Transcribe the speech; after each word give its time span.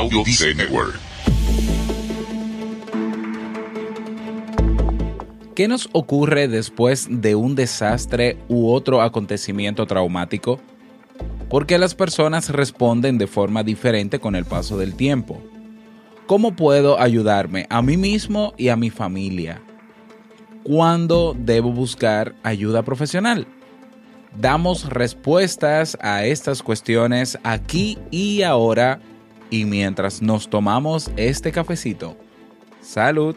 Audio 0.00 0.22
Network. 0.56 0.98
¿Qué 5.54 5.68
nos 5.68 5.90
ocurre 5.92 6.48
después 6.48 7.06
de 7.10 7.34
un 7.34 7.54
desastre 7.54 8.38
u 8.48 8.70
otro 8.70 9.02
acontecimiento 9.02 9.84
traumático? 9.84 10.58
¿Por 11.50 11.66
qué 11.66 11.76
las 11.76 11.94
personas 11.94 12.48
responden 12.48 13.18
de 13.18 13.26
forma 13.26 13.62
diferente 13.62 14.20
con 14.20 14.36
el 14.36 14.46
paso 14.46 14.78
del 14.78 14.94
tiempo? 14.94 15.42
¿Cómo 16.26 16.56
puedo 16.56 16.98
ayudarme 16.98 17.66
a 17.68 17.82
mí 17.82 17.98
mismo 17.98 18.54
y 18.56 18.70
a 18.70 18.76
mi 18.76 18.88
familia? 18.88 19.60
¿Cuándo 20.62 21.36
debo 21.38 21.72
buscar 21.72 22.34
ayuda 22.42 22.82
profesional? 22.84 23.46
Damos 24.34 24.88
respuestas 24.88 25.98
a 26.00 26.24
estas 26.24 26.62
cuestiones 26.62 27.38
aquí 27.42 27.98
y 28.10 28.40
ahora 28.40 29.02
y 29.50 29.64
mientras 29.64 30.22
nos 30.22 30.48
tomamos 30.48 31.10
este 31.16 31.52
cafecito. 31.52 32.16
Salud. 32.80 33.36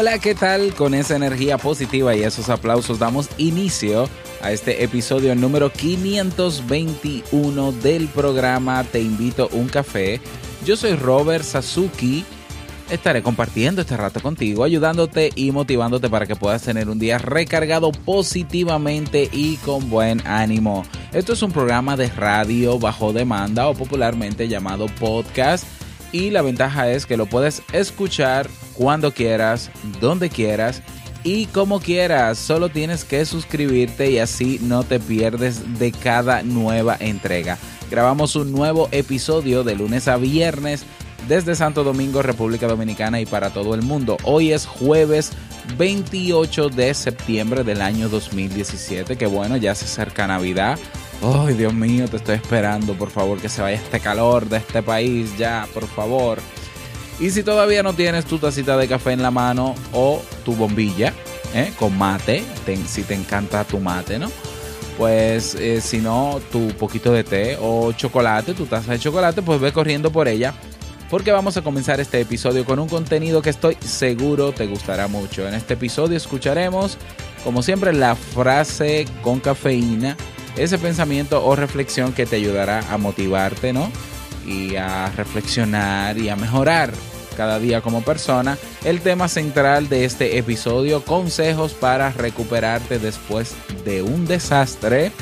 Hola, 0.00 0.18
¿qué 0.18 0.34
tal? 0.34 0.74
Con 0.74 0.94
esa 0.94 1.14
energía 1.14 1.58
positiva 1.58 2.16
y 2.16 2.22
esos 2.22 2.48
aplausos 2.48 2.98
damos 2.98 3.28
inicio 3.36 4.08
a 4.40 4.50
este 4.50 4.82
episodio 4.82 5.34
número 5.34 5.70
521 5.70 7.72
del 7.72 8.08
programa 8.08 8.82
Te 8.82 9.02
invito 9.02 9.50
un 9.52 9.68
café. 9.68 10.18
Yo 10.64 10.78
soy 10.78 10.94
Robert 10.94 11.44
Sasuki. 11.44 12.24
Estaré 12.88 13.22
compartiendo 13.22 13.82
este 13.82 13.98
rato 13.98 14.22
contigo, 14.22 14.64
ayudándote 14.64 15.32
y 15.34 15.52
motivándote 15.52 16.08
para 16.08 16.24
que 16.24 16.34
puedas 16.34 16.62
tener 16.62 16.88
un 16.88 16.98
día 16.98 17.18
recargado 17.18 17.92
positivamente 17.92 19.28
y 19.30 19.56
con 19.56 19.90
buen 19.90 20.26
ánimo. 20.26 20.82
Esto 21.12 21.34
es 21.34 21.42
un 21.42 21.52
programa 21.52 21.98
de 21.98 22.08
radio 22.08 22.78
bajo 22.78 23.12
demanda 23.12 23.68
o 23.68 23.74
popularmente 23.74 24.48
llamado 24.48 24.86
podcast 24.98 25.66
y 26.12 26.30
la 26.30 26.42
ventaja 26.42 26.90
es 26.90 27.06
que 27.06 27.16
lo 27.16 27.26
puedes 27.26 27.62
escuchar 27.72 28.48
cuando 28.74 29.12
quieras, 29.12 29.70
donde 30.00 30.30
quieras 30.30 30.82
y 31.24 31.46
como 31.46 31.80
quieras. 31.80 32.38
Solo 32.38 32.68
tienes 32.68 33.04
que 33.04 33.24
suscribirte 33.24 34.10
y 34.10 34.18
así 34.18 34.58
no 34.62 34.84
te 34.84 35.00
pierdes 35.00 35.78
de 35.78 35.92
cada 35.92 36.42
nueva 36.42 36.96
entrega. 36.98 37.58
Grabamos 37.90 38.36
un 38.36 38.52
nuevo 38.52 38.88
episodio 38.92 39.64
de 39.64 39.74
lunes 39.74 40.08
a 40.08 40.16
viernes 40.16 40.84
desde 41.28 41.54
Santo 41.54 41.84
Domingo, 41.84 42.22
República 42.22 42.66
Dominicana 42.66 43.20
y 43.20 43.26
para 43.26 43.50
todo 43.50 43.74
el 43.74 43.82
mundo. 43.82 44.16
Hoy 44.24 44.52
es 44.52 44.66
jueves 44.66 45.32
28 45.76 46.70
de 46.70 46.94
septiembre 46.94 47.64
del 47.64 47.82
año 47.82 48.08
2017, 48.08 49.16
que 49.16 49.26
bueno, 49.26 49.56
ya 49.56 49.74
se 49.74 49.84
acerca 49.84 50.26
Navidad. 50.26 50.78
Ay, 51.22 51.52
Dios 51.54 51.74
mío, 51.74 52.08
te 52.08 52.16
estoy 52.16 52.36
esperando, 52.36 52.94
por 52.94 53.10
favor, 53.10 53.38
que 53.38 53.50
se 53.50 53.60
vaya 53.60 53.76
este 53.76 54.00
calor 54.00 54.48
de 54.48 54.56
este 54.56 54.82
país 54.82 55.36
ya, 55.36 55.68
por 55.74 55.86
favor. 55.86 56.38
Y 57.18 57.30
si 57.30 57.42
todavía 57.42 57.82
no 57.82 57.92
tienes 57.92 58.24
tu 58.24 58.38
tacita 58.38 58.78
de 58.78 58.88
café 58.88 59.12
en 59.12 59.20
la 59.20 59.30
mano 59.30 59.74
o 59.92 60.22
tu 60.46 60.54
bombilla, 60.54 61.12
¿eh? 61.54 61.72
con 61.78 61.96
mate, 61.98 62.42
si 62.86 63.02
te 63.02 63.12
encanta 63.14 63.64
tu 63.64 63.78
mate, 63.78 64.18
¿no? 64.18 64.30
Pues 64.96 65.54
eh, 65.56 65.82
si 65.82 65.98
no, 65.98 66.40
tu 66.50 66.68
poquito 66.68 67.12
de 67.12 67.22
té 67.22 67.58
o 67.60 67.92
chocolate, 67.92 68.54
tu 68.54 68.64
taza 68.64 68.92
de 68.92 68.98
chocolate, 68.98 69.42
pues 69.42 69.60
ve 69.60 69.72
corriendo 69.72 70.10
por 70.10 70.26
ella. 70.26 70.54
Porque 71.10 71.32
vamos 71.32 71.56
a 71.56 71.62
comenzar 71.62 72.00
este 72.00 72.20
episodio 72.20 72.64
con 72.64 72.78
un 72.78 72.88
contenido 72.88 73.42
que 73.42 73.50
estoy 73.50 73.76
seguro 73.80 74.52
te 74.52 74.66
gustará 74.66 75.06
mucho. 75.08 75.46
En 75.46 75.54
este 75.54 75.74
episodio 75.74 76.16
escucharemos, 76.16 76.96
como 77.44 77.62
siempre, 77.62 77.92
la 77.92 78.14
frase 78.14 79.06
con 79.22 79.40
cafeína 79.40 80.16
ese 80.62 80.78
pensamiento 80.78 81.44
o 81.44 81.56
reflexión 81.56 82.12
que 82.12 82.26
te 82.26 82.36
ayudará 82.36 82.80
a 82.90 82.98
motivarte, 82.98 83.72
¿no? 83.72 83.90
Y 84.46 84.76
a 84.76 85.10
reflexionar 85.16 86.18
y 86.18 86.28
a 86.28 86.36
mejorar 86.36 86.92
cada 87.36 87.58
día 87.58 87.80
como 87.80 88.02
persona. 88.02 88.58
El 88.84 89.00
tema 89.00 89.28
central 89.28 89.88
de 89.88 90.04
este 90.04 90.38
episodio, 90.38 91.04
consejos 91.04 91.72
para 91.72 92.10
recuperarte 92.10 92.98
después 92.98 93.54
de 93.84 94.02
un 94.02 94.26
desastre 94.26 95.12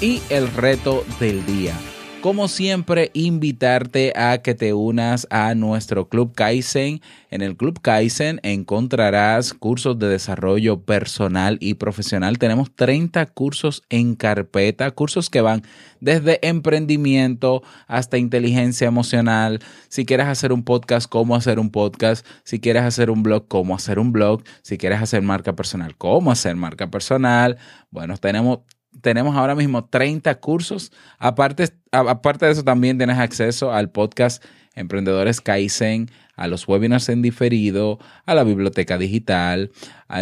y 0.00 0.20
el 0.30 0.52
reto 0.52 1.04
del 1.20 1.46
día 1.46 1.74
como 2.22 2.46
siempre, 2.46 3.10
invitarte 3.14 4.12
a 4.14 4.38
que 4.38 4.54
te 4.54 4.72
unas 4.74 5.26
a 5.28 5.56
nuestro 5.56 6.08
Club 6.08 6.32
Kaizen. 6.36 7.00
En 7.30 7.42
el 7.42 7.56
Club 7.56 7.80
Kaizen 7.82 8.38
encontrarás 8.44 9.52
cursos 9.52 9.98
de 9.98 10.08
desarrollo 10.08 10.82
personal 10.82 11.58
y 11.60 11.74
profesional. 11.74 12.38
Tenemos 12.38 12.74
30 12.76 13.26
cursos 13.26 13.82
en 13.90 14.14
carpeta, 14.14 14.92
cursos 14.92 15.30
que 15.30 15.40
van 15.40 15.62
desde 16.00 16.38
emprendimiento 16.46 17.64
hasta 17.88 18.18
inteligencia 18.18 18.86
emocional. 18.86 19.58
Si 19.88 20.06
quieres 20.06 20.28
hacer 20.28 20.52
un 20.52 20.62
podcast, 20.62 21.10
cómo 21.10 21.34
hacer 21.34 21.58
un 21.58 21.70
podcast. 21.70 22.24
Si 22.44 22.60
quieres 22.60 22.84
hacer 22.84 23.10
un 23.10 23.24
blog, 23.24 23.48
cómo 23.48 23.74
hacer 23.74 23.98
un 23.98 24.12
blog. 24.12 24.44
Si 24.62 24.78
quieres 24.78 25.02
hacer 25.02 25.22
marca 25.22 25.56
personal, 25.56 25.96
cómo 25.96 26.30
hacer 26.30 26.54
marca 26.54 26.88
personal. 26.88 27.58
Bueno, 27.90 28.16
tenemos 28.16 28.60
tenemos 29.02 29.36
ahora 29.36 29.54
mismo 29.54 29.84
30 29.84 30.40
cursos. 30.40 30.92
Aparte, 31.18 31.68
aparte 31.90 32.46
de 32.46 32.52
eso, 32.52 32.64
también 32.64 32.96
tienes 32.96 33.18
acceso 33.18 33.72
al 33.72 33.90
podcast 33.90 34.42
Emprendedores 34.74 35.40
Kaizen, 35.40 36.10
a 36.34 36.48
los 36.48 36.66
webinars 36.66 37.10
en 37.10 37.20
diferido, 37.20 37.98
a 38.24 38.34
la 38.34 38.44
biblioteca 38.44 38.96
digital. 38.96 39.70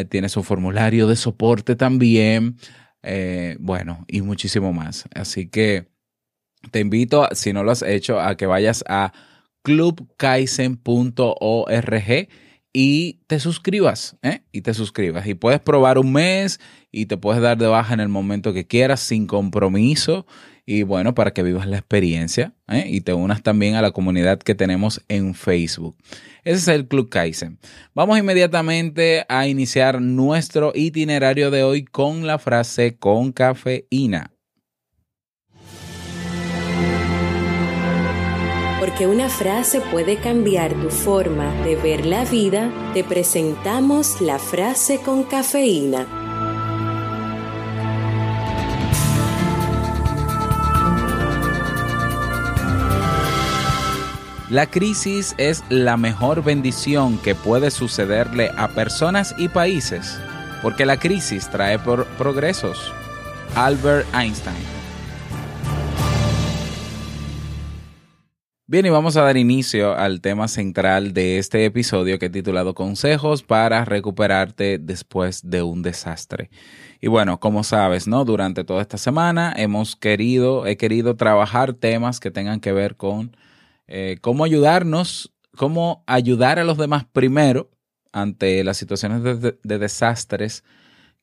tienes 0.08 0.36
un 0.36 0.44
formulario 0.44 1.06
de 1.06 1.16
soporte 1.16 1.76
también. 1.76 2.56
Eh, 3.02 3.56
bueno, 3.60 4.04
y 4.08 4.22
muchísimo 4.22 4.72
más. 4.72 5.04
Así 5.14 5.48
que 5.48 5.86
te 6.70 6.80
invito, 6.80 7.28
si 7.32 7.52
no 7.52 7.62
lo 7.62 7.70
has 7.70 7.82
hecho, 7.82 8.20
a 8.20 8.36
que 8.36 8.46
vayas 8.46 8.84
a 8.88 9.12
clubkaizen.org 9.62 12.28
y 12.72 13.20
te 13.26 13.40
suscribas, 13.40 14.16
¿eh? 14.22 14.42
Y 14.52 14.62
te 14.62 14.74
suscribas. 14.74 15.26
Y 15.26 15.34
puedes 15.34 15.60
probar 15.60 15.98
un 15.98 16.12
mes 16.12 16.60
y 16.92 17.06
te 17.06 17.16
puedes 17.16 17.42
dar 17.42 17.58
de 17.58 17.66
baja 17.66 17.94
en 17.94 18.00
el 18.00 18.08
momento 18.08 18.52
que 18.52 18.66
quieras 18.66 19.00
sin 19.00 19.26
compromiso. 19.26 20.26
Y 20.66 20.84
bueno, 20.84 21.14
para 21.14 21.32
que 21.32 21.42
vivas 21.42 21.66
la 21.66 21.78
experiencia 21.78 22.54
¿eh? 22.68 22.84
y 22.86 23.00
te 23.00 23.12
unas 23.12 23.42
también 23.42 23.74
a 23.74 23.82
la 23.82 23.90
comunidad 23.90 24.38
que 24.38 24.54
tenemos 24.54 25.02
en 25.08 25.34
Facebook. 25.34 25.96
Ese 26.44 26.56
es 26.58 26.68
el 26.68 26.86
Club 26.86 27.08
Kaizen. 27.08 27.58
Vamos 27.92 28.18
inmediatamente 28.18 29.24
a 29.28 29.48
iniciar 29.48 30.00
nuestro 30.00 30.70
itinerario 30.74 31.50
de 31.50 31.64
hoy 31.64 31.84
con 31.84 32.24
la 32.24 32.38
frase 32.38 32.96
con 32.96 33.32
cafeína. 33.32 34.30
Porque 39.00 39.14
una 39.14 39.30
frase 39.30 39.80
puede 39.80 40.18
cambiar 40.18 40.74
tu 40.74 40.90
forma 40.90 41.54
de 41.64 41.74
ver 41.74 42.04
la 42.04 42.26
vida, 42.26 42.70
te 42.92 43.02
presentamos 43.02 44.20
la 44.20 44.38
frase 44.38 45.00
con 45.00 45.22
cafeína. 45.22 46.06
La 54.50 54.66
crisis 54.66 55.34
es 55.38 55.64
la 55.70 55.96
mejor 55.96 56.44
bendición 56.44 57.16
que 57.16 57.34
puede 57.34 57.70
sucederle 57.70 58.50
a 58.58 58.68
personas 58.68 59.34
y 59.38 59.48
países, 59.48 60.18
porque 60.60 60.84
la 60.84 60.98
crisis 60.98 61.48
trae 61.48 61.78
progresos. 61.78 62.92
Albert 63.54 64.06
Einstein 64.14 64.69
Bien, 68.70 68.86
y 68.86 68.90
vamos 68.90 69.16
a 69.16 69.22
dar 69.22 69.36
inicio 69.36 69.96
al 69.96 70.20
tema 70.20 70.46
central 70.46 71.12
de 71.12 71.38
este 71.38 71.64
episodio 71.64 72.20
que 72.20 72.26
he 72.26 72.30
titulado 72.30 72.72
Consejos 72.72 73.42
para 73.42 73.84
recuperarte 73.84 74.78
después 74.78 75.50
de 75.50 75.64
un 75.64 75.82
desastre. 75.82 76.50
Y 77.00 77.08
bueno, 77.08 77.40
como 77.40 77.64
sabes, 77.64 78.06
¿no? 78.06 78.24
Durante 78.24 78.62
toda 78.62 78.80
esta 78.80 78.96
semana 78.96 79.52
hemos 79.56 79.96
querido, 79.96 80.66
he 80.66 80.76
querido 80.76 81.16
trabajar 81.16 81.74
temas 81.74 82.20
que 82.20 82.30
tengan 82.30 82.60
que 82.60 82.70
ver 82.70 82.94
con 82.94 83.36
eh, 83.88 84.18
cómo 84.20 84.44
ayudarnos, 84.44 85.32
cómo 85.56 86.04
ayudar 86.06 86.60
a 86.60 86.64
los 86.64 86.78
demás 86.78 87.04
primero 87.12 87.72
ante 88.12 88.62
las 88.62 88.76
situaciones 88.76 89.24
de, 89.24 89.58
de 89.60 89.78
desastres 89.80 90.62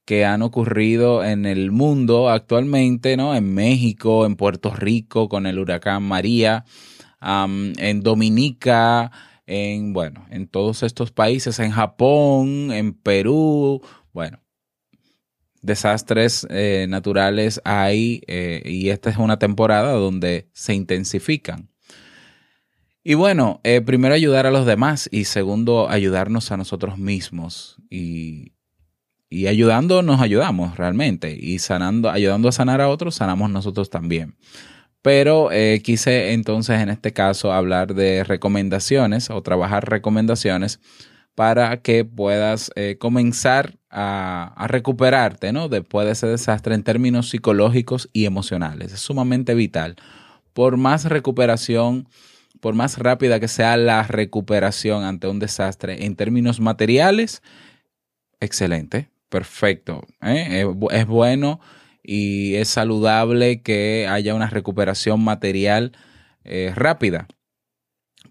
que 0.04 0.26
han 0.26 0.42
ocurrido 0.42 1.24
en 1.24 1.46
el 1.46 1.72
mundo 1.72 2.30
actualmente, 2.30 3.16
¿no? 3.16 3.34
En 3.36 3.54
México, 3.54 4.26
en 4.26 4.36
Puerto 4.36 4.70
Rico, 4.76 5.30
con 5.30 5.46
el 5.48 5.60
huracán 5.60 6.04
María 6.04 6.66
en 7.22 8.02
Dominica, 8.02 9.12
en, 9.46 9.94
bueno, 9.94 10.26
en 10.30 10.48
todos 10.48 10.84
estos 10.84 11.12
países, 11.12 11.60
en 11.60 11.72
Japón, 11.72 12.72
en 12.72 12.94
Perú, 12.94 13.82
bueno, 14.14 14.40
desastres 15.62 16.46
eh, 16.50 16.86
naturales 16.90 17.62
hay 17.64 18.22
eh, 18.28 18.62
y 18.66 18.90
esta 18.90 19.10
es 19.10 19.18
una 19.18 19.40
temporada 19.40 19.94
donde 19.94 20.50
se 20.54 20.74
intensifican. 20.74 21.70
Y 23.04 23.14
bueno, 23.14 23.62
eh, 23.64 23.80
primero 23.82 24.14
ayudar 24.14 24.46
a 24.46 24.52
los 24.52 24.66
demás 24.66 25.08
y 25.12 25.26
segundo 25.26 25.90
ayudarnos 25.90 26.52
a 26.52 26.58
nosotros 26.58 26.98
mismos 26.98 27.78
y, 27.90 28.54
y 29.30 29.48
ayudando 29.48 30.02
nos 30.02 30.20
ayudamos 30.20 30.78
realmente 30.78 31.38
y 31.40 31.60
sanando, 31.60 32.10
ayudando 32.10 32.50
a 32.50 32.52
sanar 32.52 32.82
a 32.82 32.90
otros, 32.90 33.16
sanamos 33.16 33.50
nosotros 33.50 33.90
también. 33.90 34.36
Pero 35.08 35.54
eh, 35.54 35.82
quise 35.86 36.34
entonces 36.34 36.82
en 36.82 36.90
este 36.90 37.14
caso 37.14 37.54
hablar 37.54 37.96
de 37.96 38.26
recomendaciones 38.26 39.30
o 39.30 39.42
trabajar 39.42 39.90
recomendaciones 39.90 40.82
para 41.34 41.82
que 41.82 42.04
puedas 42.04 42.72
eh, 42.76 42.98
comenzar 43.00 43.78
a, 43.90 44.66
recuperarte 44.68 45.54
¿no? 45.54 45.70
después 45.70 46.06
de 46.08 46.12
ese 46.12 46.28
desastre 46.28 46.76
en 46.76 46.84
términos 46.84 47.30
psicológicos 47.30 48.10
y 48.12 48.26
emocionales. 48.26 48.92
Es 48.92 49.00
sumamente 49.00 49.56
vital. 49.56 49.96
Por 50.52 50.76
más 50.76 51.06
recuperación, 51.06 52.10
por 52.60 52.74
más 52.74 52.98
rápida 52.98 53.40
que 53.40 53.48
sea 53.48 53.78
la 53.78 54.04
recuperación 54.04 55.06
ante 55.06 55.30
un 55.30 55.40
desastre 55.40 56.04
en 56.04 56.18
términos 56.18 56.60
materiales, 56.60 57.42
excelente, 58.42 59.10
perfecto. 59.30 60.06
¿eh? 60.22 60.66
es 60.92 61.08
bueno 61.08 61.62
y 62.10 62.56
es 62.56 62.70
saludable 62.70 63.62
que 63.62 64.08
haya 64.10 64.34
una 64.34 64.48
recuperación 64.48 65.22
material 65.22 65.92
eh, 66.46 66.72
rápida. 66.74 67.28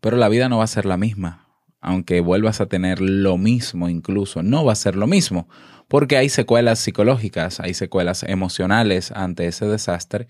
Pero 0.00 0.16
la 0.16 0.30
vida 0.30 0.48
no 0.48 0.58
va 0.58 0.64
a 0.64 0.68
ser 0.68 0.86
la 0.86 0.96
misma, 0.96 1.46
aunque 1.82 2.20
vuelvas 2.20 2.62
a 2.62 2.66
tener 2.66 3.02
lo 3.02 3.36
mismo 3.36 3.90
incluso, 3.90 4.42
no 4.42 4.64
va 4.64 4.72
a 4.72 4.76
ser 4.76 4.96
lo 4.96 5.06
mismo, 5.06 5.46
porque 5.88 6.16
hay 6.16 6.30
secuelas 6.30 6.78
psicológicas, 6.78 7.60
hay 7.60 7.74
secuelas 7.74 8.22
emocionales 8.22 9.12
ante 9.12 9.46
ese 9.46 9.66
desastre 9.66 10.26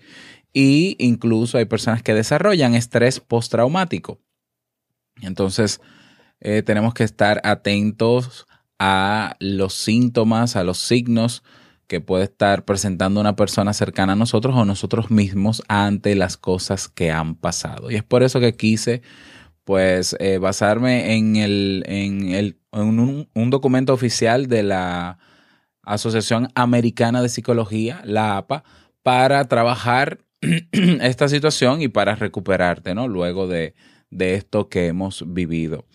y 0.51 0.97
incluso 0.99 1.57
hay 1.57 1.65
personas 1.65 2.03
que 2.03 2.13
desarrollan 2.13 2.75
estrés 2.75 3.21
postraumático. 3.21 4.19
Entonces, 5.21 5.79
eh, 6.41 6.63
tenemos 6.63 6.93
que 6.93 7.05
estar 7.05 7.39
atentos 7.45 8.45
a 8.77 9.37
los 9.39 9.73
síntomas, 9.73 10.57
a 10.57 10.65
los 10.65 10.79
signos 10.79 11.43
que 11.87 12.01
puede 12.01 12.25
estar 12.25 12.65
presentando 12.65 13.19
una 13.19 13.35
persona 13.35 13.73
cercana 13.73 14.13
a 14.13 14.17
nosotros 14.17 14.55
o 14.55 14.65
nosotros 14.65 15.09
mismos 15.09 15.63
ante 15.67 16.15
las 16.15 16.37
cosas 16.37 16.89
que 16.89 17.11
han 17.11 17.35
pasado. 17.35 17.89
Y 17.89 17.95
es 17.95 18.03
por 18.03 18.23
eso 18.23 18.39
que 18.39 18.55
quise 18.55 19.01
pues 19.63 20.15
eh, 20.19 20.37
basarme 20.37 21.15
en, 21.15 21.35
el, 21.35 21.83
en, 21.87 22.29
el, 22.29 22.57
en 22.71 23.27
un, 23.33 23.49
documento 23.49 23.93
oficial 23.93 24.47
de 24.47 24.63
la 24.63 25.19
Asociación 25.81 26.49
Americana 26.55 27.21
de 27.21 27.29
Psicología, 27.29 28.01
la 28.05 28.37
APA, 28.37 28.63
para 29.03 29.43
trabajar 29.45 30.19
esta 30.71 31.27
situación 31.27 31.81
y 31.81 31.89
para 31.89 32.15
recuperarte, 32.15 32.95
¿no? 32.95 33.09
Luego 33.09 33.47
de, 33.47 33.75
de 34.09 34.35
esto 34.35 34.69
que 34.69 34.87
hemos 34.87 35.23
vivido. 35.27 35.85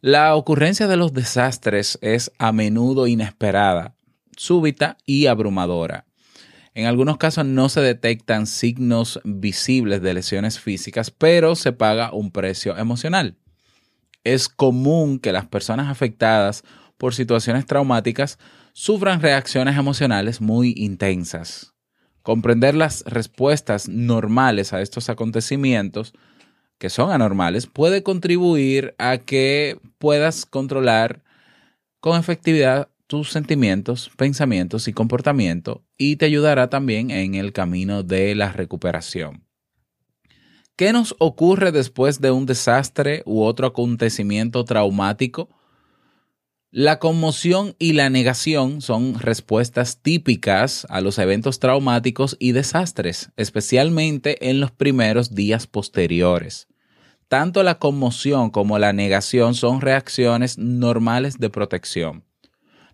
La 0.00 0.36
ocurrencia 0.36 0.86
de 0.86 0.96
los 0.96 1.12
desastres 1.12 1.98
es 2.02 2.30
a 2.38 2.52
menudo 2.52 3.08
inesperada 3.08 3.97
súbita 4.38 4.96
y 5.04 5.26
abrumadora. 5.26 6.06
En 6.74 6.86
algunos 6.86 7.18
casos 7.18 7.44
no 7.44 7.68
se 7.68 7.80
detectan 7.80 8.46
signos 8.46 9.20
visibles 9.24 10.00
de 10.00 10.14
lesiones 10.14 10.60
físicas, 10.60 11.10
pero 11.10 11.56
se 11.56 11.72
paga 11.72 12.12
un 12.12 12.30
precio 12.30 12.76
emocional. 12.76 13.36
Es 14.22 14.48
común 14.48 15.18
que 15.18 15.32
las 15.32 15.46
personas 15.46 15.88
afectadas 15.88 16.62
por 16.96 17.14
situaciones 17.14 17.66
traumáticas 17.66 18.38
sufran 18.72 19.20
reacciones 19.20 19.76
emocionales 19.76 20.40
muy 20.40 20.72
intensas. 20.76 21.74
Comprender 22.22 22.74
las 22.74 23.02
respuestas 23.06 23.88
normales 23.88 24.72
a 24.72 24.80
estos 24.80 25.08
acontecimientos, 25.08 26.12
que 26.78 26.90
son 26.90 27.10
anormales, 27.10 27.66
puede 27.66 28.02
contribuir 28.02 28.94
a 28.98 29.18
que 29.18 29.80
puedas 29.98 30.46
controlar 30.46 31.24
con 32.00 32.20
efectividad 32.20 32.88
tus 33.08 33.30
sentimientos, 33.30 34.10
pensamientos 34.16 34.86
y 34.86 34.92
comportamiento 34.92 35.82
y 35.96 36.16
te 36.16 36.26
ayudará 36.26 36.68
también 36.70 37.10
en 37.10 37.34
el 37.34 37.52
camino 37.52 38.02
de 38.04 38.34
la 38.34 38.52
recuperación. 38.52 39.44
¿Qué 40.76 40.92
nos 40.92 41.16
ocurre 41.18 41.72
después 41.72 42.20
de 42.20 42.30
un 42.30 42.46
desastre 42.46 43.22
u 43.24 43.42
otro 43.42 43.66
acontecimiento 43.66 44.64
traumático? 44.64 45.48
La 46.70 46.98
conmoción 46.98 47.74
y 47.78 47.94
la 47.94 48.10
negación 48.10 48.82
son 48.82 49.18
respuestas 49.18 50.02
típicas 50.02 50.86
a 50.90 51.00
los 51.00 51.18
eventos 51.18 51.60
traumáticos 51.60 52.36
y 52.38 52.52
desastres, 52.52 53.32
especialmente 53.36 54.50
en 54.50 54.60
los 54.60 54.70
primeros 54.70 55.34
días 55.34 55.66
posteriores. 55.66 56.68
Tanto 57.26 57.62
la 57.62 57.78
conmoción 57.78 58.50
como 58.50 58.78
la 58.78 58.92
negación 58.92 59.54
son 59.54 59.80
reacciones 59.80 60.58
normales 60.58 61.38
de 61.38 61.48
protección. 61.48 62.27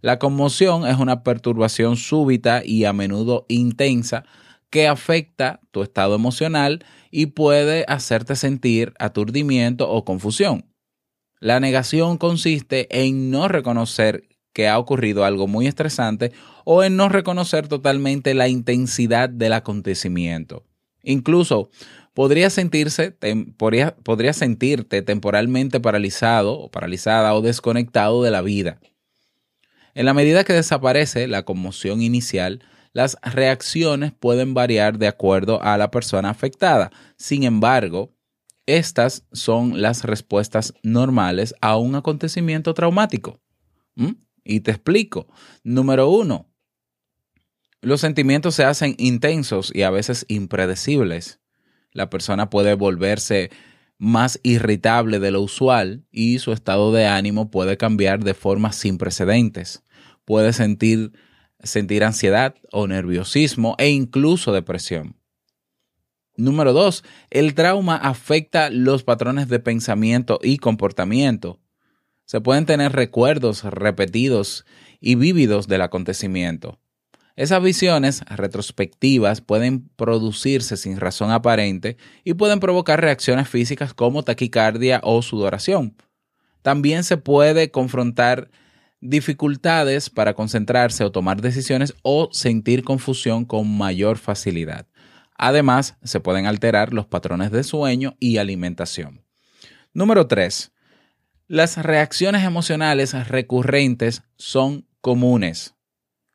La 0.04 0.18
conmoción 0.18 0.86
es 0.86 0.98
una 0.98 1.22
perturbación 1.22 1.96
súbita 1.96 2.60
y 2.62 2.84
a 2.84 2.92
menudo 2.92 3.46
intensa 3.48 4.26
que 4.68 4.86
afecta 4.86 5.60
tu 5.70 5.82
estado 5.82 6.14
emocional 6.14 6.84
y 7.10 7.24
puede 7.24 7.86
hacerte 7.88 8.36
sentir 8.36 8.92
aturdimiento 8.98 9.90
o 9.90 10.04
confusión. 10.04 10.66
La 11.40 11.58
negación 11.58 12.18
consiste 12.18 12.86
en 12.90 13.30
no 13.30 13.48
reconocer 13.48 14.28
que 14.52 14.68
ha 14.68 14.78
ocurrido 14.78 15.24
algo 15.24 15.46
muy 15.46 15.68
estresante 15.68 16.32
o 16.66 16.84
en 16.84 16.98
no 16.98 17.08
reconocer 17.08 17.66
totalmente 17.66 18.34
la 18.34 18.48
intensidad 18.48 19.30
del 19.30 19.54
acontecimiento. 19.54 20.66
Incluso 21.02 21.70
podría, 22.12 22.50
sentirse, 22.50 23.16
podría, 23.56 24.32
sentirte 24.34 25.00
temporalmente 25.00 25.80
paralizado 25.80 26.60
o 26.60 26.70
paralizada 26.70 27.34
o 27.34 27.40
desconectado 27.40 28.22
de 28.22 28.30
la 28.30 28.42
vida. 28.42 28.80
En 29.94 30.06
la 30.06 30.14
medida 30.14 30.44
que 30.44 30.52
desaparece 30.52 31.28
la 31.28 31.44
conmoción 31.44 32.02
inicial, 32.02 32.64
las 32.92 33.16
reacciones 33.22 34.12
pueden 34.12 34.54
variar 34.54 34.98
de 34.98 35.08
acuerdo 35.08 35.62
a 35.62 35.76
la 35.78 35.90
persona 35.90 36.30
afectada. 36.30 36.90
Sin 37.16 37.44
embargo, 37.44 38.14
estas 38.66 39.24
son 39.32 39.80
las 39.80 40.04
respuestas 40.04 40.74
normales 40.82 41.54
a 41.60 41.76
un 41.76 41.94
acontecimiento 41.94 42.74
traumático. 42.74 43.40
¿Mm? 43.94 44.12
Y 44.44 44.60
te 44.60 44.72
explico. 44.72 45.28
Número 45.62 46.08
uno, 46.08 46.48
los 47.80 48.00
sentimientos 48.00 48.54
se 48.54 48.64
hacen 48.64 48.94
intensos 48.98 49.70
y 49.74 49.82
a 49.82 49.90
veces 49.90 50.24
impredecibles. 50.28 51.40
La 51.92 52.10
persona 52.10 52.50
puede 52.50 52.74
volverse 52.74 53.50
más 53.98 54.40
irritable 54.42 55.18
de 55.18 55.30
lo 55.30 55.40
usual 55.40 56.04
y 56.10 56.38
su 56.38 56.52
estado 56.52 56.92
de 56.92 57.06
ánimo 57.06 57.50
puede 57.50 57.76
cambiar 57.76 58.24
de 58.24 58.34
forma 58.34 58.72
sin 58.72 58.98
precedentes 58.98 59.84
puede 60.24 60.52
sentir, 60.52 61.12
sentir 61.62 62.04
ansiedad 62.04 62.54
o 62.72 62.86
nerviosismo 62.86 63.74
e 63.78 63.90
incluso 63.90 64.52
depresión. 64.52 65.16
Número 66.36 66.72
dos, 66.72 67.04
el 67.30 67.54
trauma 67.54 67.96
afecta 67.96 68.70
los 68.70 69.04
patrones 69.04 69.48
de 69.48 69.60
pensamiento 69.60 70.40
y 70.42 70.58
comportamiento. 70.58 71.60
Se 72.24 72.40
pueden 72.40 72.66
tener 72.66 72.92
recuerdos 72.92 73.62
repetidos 73.62 74.64
y 75.00 75.14
vívidos 75.14 75.68
del 75.68 75.82
acontecimiento. 75.82 76.80
Esas 77.36 77.60
visiones 77.62 78.22
retrospectivas 78.28 79.40
pueden 79.40 79.88
producirse 79.96 80.76
sin 80.76 80.98
razón 81.00 81.32
aparente 81.32 81.96
y 82.22 82.34
pueden 82.34 82.60
provocar 82.60 83.00
reacciones 83.00 83.48
físicas 83.48 83.92
como 83.92 84.22
taquicardia 84.22 85.00
o 85.02 85.20
sudoración. 85.20 85.96
También 86.62 87.02
se 87.02 87.16
puede 87.16 87.72
confrontar 87.72 88.50
dificultades 89.00 90.10
para 90.10 90.34
concentrarse 90.34 91.02
o 91.02 91.10
tomar 91.10 91.42
decisiones 91.42 91.94
o 92.02 92.28
sentir 92.32 92.84
confusión 92.84 93.44
con 93.44 93.76
mayor 93.76 94.16
facilidad. 94.16 94.86
Además, 95.36 95.96
se 96.04 96.20
pueden 96.20 96.46
alterar 96.46 96.94
los 96.94 97.06
patrones 97.06 97.50
de 97.50 97.64
sueño 97.64 98.16
y 98.20 98.38
alimentación. 98.38 99.22
Número 99.92 100.28
3. 100.28 100.72
Las 101.48 101.76
reacciones 101.76 102.44
emocionales 102.44 103.12
recurrentes 103.28 104.22
son 104.36 104.86
comunes. 105.00 105.74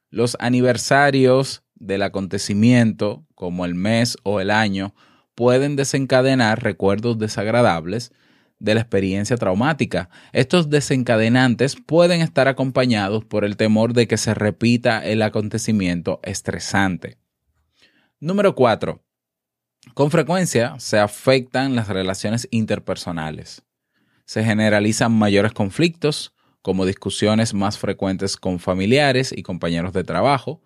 Los 0.09 0.37
aniversarios 0.39 1.63
del 1.75 2.01
acontecimiento, 2.01 3.25
como 3.35 3.65
el 3.65 3.75
mes 3.75 4.17
o 4.23 4.39
el 4.39 4.51
año, 4.51 4.95
pueden 5.35 5.75
desencadenar 5.75 6.63
recuerdos 6.63 7.17
desagradables 7.17 8.11
de 8.59 8.73
la 8.73 8.81
experiencia 8.81 9.37
traumática. 9.37 10.09
Estos 10.33 10.69
desencadenantes 10.69 11.77
pueden 11.77 12.21
estar 12.21 12.47
acompañados 12.47 13.23
por 13.23 13.45
el 13.45 13.55
temor 13.55 13.93
de 13.93 14.07
que 14.07 14.17
se 14.17 14.33
repita 14.33 15.05
el 15.05 15.21
acontecimiento 15.21 16.19
estresante. 16.23 17.17
Número 18.19 18.55
4. 18.55 19.01
Con 19.93 20.11
frecuencia 20.11 20.75
se 20.79 20.99
afectan 20.99 21.75
las 21.75 21.87
relaciones 21.87 22.47
interpersonales. 22.51 23.63
Se 24.25 24.43
generalizan 24.43 25.13
mayores 25.13 25.53
conflictos, 25.53 26.35
como 26.69 26.85
discusiones 26.85 27.55
más 27.55 27.79
frecuentes 27.79 28.37
con 28.37 28.59
familiares 28.59 29.33
y 29.35 29.41
compañeros 29.41 29.91
de 29.91 30.03
trabajo. 30.03 30.61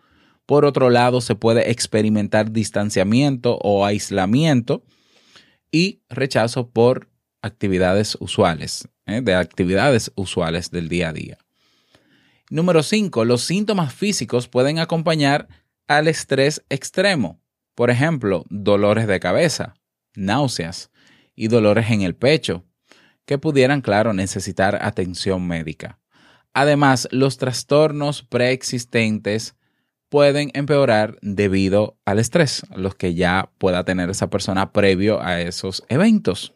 Por 0.46 0.66
otro 0.66 0.90
lado, 0.90 1.22
se 1.22 1.34
puede 1.34 1.72
experimentar 1.72 2.52
distanciamiento 2.52 3.58
o 3.62 3.86
aislamiento 3.86 4.84
y 5.72 6.02
rechazo 6.10 6.70
por 6.70 7.08
actividades 7.42 8.18
usuales, 8.20 8.90
¿eh? 9.06 9.22
de 9.22 9.34
actividades 9.34 10.12
usuales 10.16 10.72
del 10.72 10.90
día 10.90 11.08
a 11.08 11.14
día. 11.14 11.38
Número 12.50 12.84
5. 12.84 13.24
Los 13.24 13.44
síntomas 13.44 13.94
físicos 13.94 14.50
pueden 14.50 14.80
acompañar 14.80 15.48
al 15.88 16.10
estrés 16.10 16.66
extremo. 16.68 17.40
Por 17.76 17.90
ejemplo, 17.90 18.44
dolores 18.50 19.08
de 19.08 19.22
cabeza, 19.22 19.76
náuseas 20.16 20.92
y 21.34 21.48
dolores 21.48 21.90
en 21.92 22.02
el 22.02 22.14
pecho, 22.14 22.66
que 23.26 23.38
pudieran, 23.38 23.82
claro, 23.82 24.14
necesitar 24.14 24.80
atención 24.82 25.48
médica. 25.48 26.00
Además, 26.54 27.08
los 27.12 27.38
trastornos 27.38 28.24
preexistentes 28.24 29.56
pueden 30.10 30.52
empeorar 30.54 31.18
debido 31.22 31.98
al 32.06 32.20
estrés, 32.20 32.64
los 32.76 32.94
que 32.94 33.16
ya 33.16 33.52
pueda 33.58 33.84
tener 33.84 34.10
esa 34.12 34.30
persona 34.30 34.72
previo 34.72 35.22
a 35.24 35.42
esos 35.42 35.84
eventos. 35.90 36.54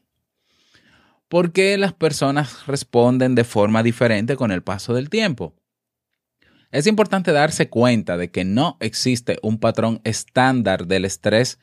¿Por 1.28 1.52
qué 1.52 1.78
las 1.78 1.94
personas 1.94 2.68
responden 2.68 3.36
de 3.36 3.44
forma 3.44 3.82
diferente 3.84 4.36
con 4.36 4.52
el 4.52 4.62
paso 4.62 4.94
del 4.94 5.10
tiempo? 5.10 5.56
Es 6.72 6.86
importante 6.86 7.32
darse 7.32 7.70
cuenta 7.70 8.18
de 8.18 8.30
que 8.30 8.46
no 8.46 8.78
existe 8.80 9.40
un 9.42 9.58
patrón 9.60 10.02
estándar 10.04 10.86
del 10.86 11.06
estrés 11.06 11.60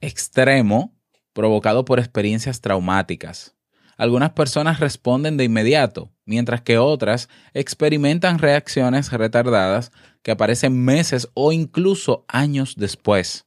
extremo 0.00 0.96
provocado 1.32 1.84
por 1.84 2.00
experiencias 2.00 2.60
traumáticas. 2.60 3.57
Algunas 3.98 4.30
personas 4.30 4.78
responden 4.78 5.36
de 5.36 5.44
inmediato, 5.44 6.12
mientras 6.24 6.62
que 6.62 6.78
otras 6.78 7.28
experimentan 7.52 8.38
reacciones 8.38 9.12
retardadas 9.12 9.90
que 10.22 10.30
aparecen 10.30 10.84
meses 10.84 11.28
o 11.34 11.52
incluso 11.52 12.24
años 12.28 12.76
después. 12.76 13.46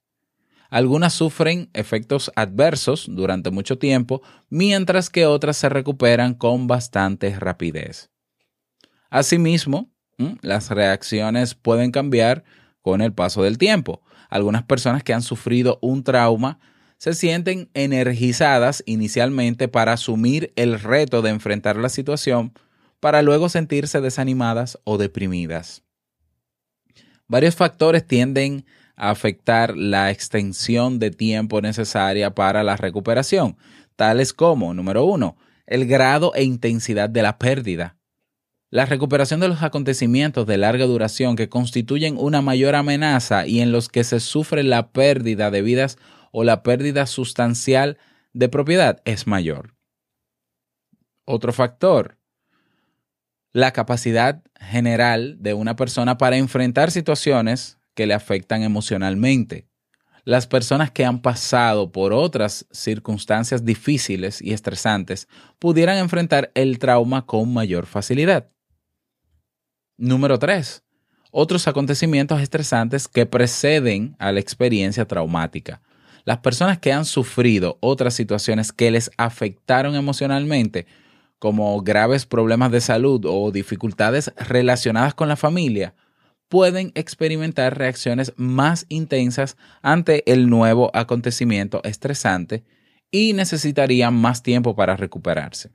Algunas 0.69 1.13
sufren 1.13 1.69
efectos 1.73 2.31
adversos 2.35 3.05
durante 3.09 3.49
mucho 3.49 3.77
tiempo, 3.77 4.21
mientras 4.49 5.09
que 5.09 5.25
otras 5.25 5.55
se 5.55 5.69
recuperan 5.69 6.33
con 6.33 6.67
bastante 6.67 7.33
rapidez. 7.39 8.09
Asimismo, 9.09 9.89
las 10.41 10.69
reacciones 10.69 11.55
pueden 11.55 11.91
cambiar 11.91 12.43
con 12.81 13.01
el 13.01 13.13
paso 13.13 13.41
del 13.43 13.57
tiempo. 13.57 14.01
Algunas 14.29 14.63
personas 14.63 15.01
que 15.03 15.13
han 15.13 15.21
sufrido 15.21 15.79
un 15.81 16.03
trauma 16.03 16.59
se 17.01 17.15
sienten 17.15 17.67
energizadas 17.73 18.83
inicialmente 18.85 19.67
para 19.67 19.93
asumir 19.93 20.53
el 20.55 20.79
reto 20.79 21.23
de 21.23 21.31
enfrentar 21.31 21.75
la 21.77 21.89
situación, 21.89 22.53
para 22.99 23.23
luego 23.23 23.49
sentirse 23.49 24.01
desanimadas 24.01 24.77
o 24.83 24.99
deprimidas. 24.99 25.81
Varios 27.27 27.55
factores 27.55 28.05
tienden 28.05 28.67
a 28.95 29.09
afectar 29.09 29.75
la 29.75 30.11
extensión 30.11 30.99
de 30.99 31.09
tiempo 31.09 31.59
necesaria 31.59 32.35
para 32.35 32.61
la 32.61 32.77
recuperación, 32.77 33.57
tales 33.95 34.31
como, 34.31 34.75
número 34.75 35.03
uno, 35.03 35.37
el 35.65 35.87
grado 35.87 36.35
e 36.35 36.43
intensidad 36.43 37.09
de 37.09 37.23
la 37.23 37.39
pérdida. 37.39 37.97
La 38.69 38.85
recuperación 38.85 39.39
de 39.39 39.47
los 39.47 39.63
acontecimientos 39.63 40.45
de 40.45 40.59
larga 40.59 40.85
duración 40.85 41.35
que 41.35 41.49
constituyen 41.49 42.15
una 42.19 42.43
mayor 42.43 42.75
amenaza 42.75 43.47
y 43.47 43.59
en 43.59 43.71
los 43.71 43.89
que 43.89 44.03
se 44.03 44.19
sufre 44.19 44.61
la 44.61 44.91
pérdida 44.91 45.49
de 45.49 45.63
vidas 45.63 45.97
o 46.31 46.43
la 46.43 46.63
pérdida 46.63 47.05
sustancial 47.05 47.97
de 48.33 48.49
propiedad 48.49 49.01
es 49.05 49.27
mayor. 49.27 49.75
Otro 51.25 51.53
factor, 51.53 52.17
la 53.53 53.71
capacidad 53.71 54.41
general 54.59 55.37
de 55.39 55.53
una 55.53 55.75
persona 55.75 56.17
para 56.17 56.37
enfrentar 56.37 56.91
situaciones 56.91 57.77
que 57.93 58.07
le 58.07 58.13
afectan 58.13 58.63
emocionalmente. 58.63 59.67
Las 60.23 60.45
personas 60.45 60.91
que 60.91 61.03
han 61.03 61.21
pasado 61.21 61.91
por 61.91 62.13
otras 62.13 62.67
circunstancias 62.71 63.65
difíciles 63.65 64.41
y 64.41 64.53
estresantes 64.53 65.27
pudieran 65.57 65.97
enfrentar 65.97 66.51
el 66.53 66.77
trauma 66.79 67.25
con 67.25 67.51
mayor 67.51 67.87
facilidad. 67.87 68.49
Número 69.97 70.37
3. 70.37 70.83
Otros 71.31 71.67
acontecimientos 71.67 72.41
estresantes 72.41 73.07
que 73.07 73.25
preceden 73.25 74.15
a 74.19 74.31
la 74.31 74.39
experiencia 74.39 75.05
traumática. 75.05 75.81
Las 76.23 76.39
personas 76.39 76.79
que 76.79 76.93
han 76.93 77.05
sufrido 77.05 77.77
otras 77.81 78.13
situaciones 78.13 78.71
que 78.71 78.91
les 78.91 79.11
afectaron 79.17 79.95
emocionalmente, 79.95 80.85
como 81.39 81.81
graves 81.81 82.25
problemas 82.25 82.71
de 82.71 82.81
salud 82.81 83.25
o 83.25 83.51
dificultades 83.51 84.31
relacionadas 84.37 85.13
con 85.13 85.27
la 85.27 85.35
familia, 85.35 85.95
pueden 86.49 86.91
experimentar 86.95 87.77
reacciones 87.77 88.33
más 88.35 88.85
intensas 88.89 89.57
ante 89.81 90.29
el 90.31 90.49
nuevo 90.49 90.91
acontecimiento 90.93 91.81
estresante 91.83 92.63
y 93.09 93.33
necesitarían 93.33 94.13
más 94.13 94.43
tiempo 94.43 94.75
para 94.75 94.95
recuperarse. 94.95 95.71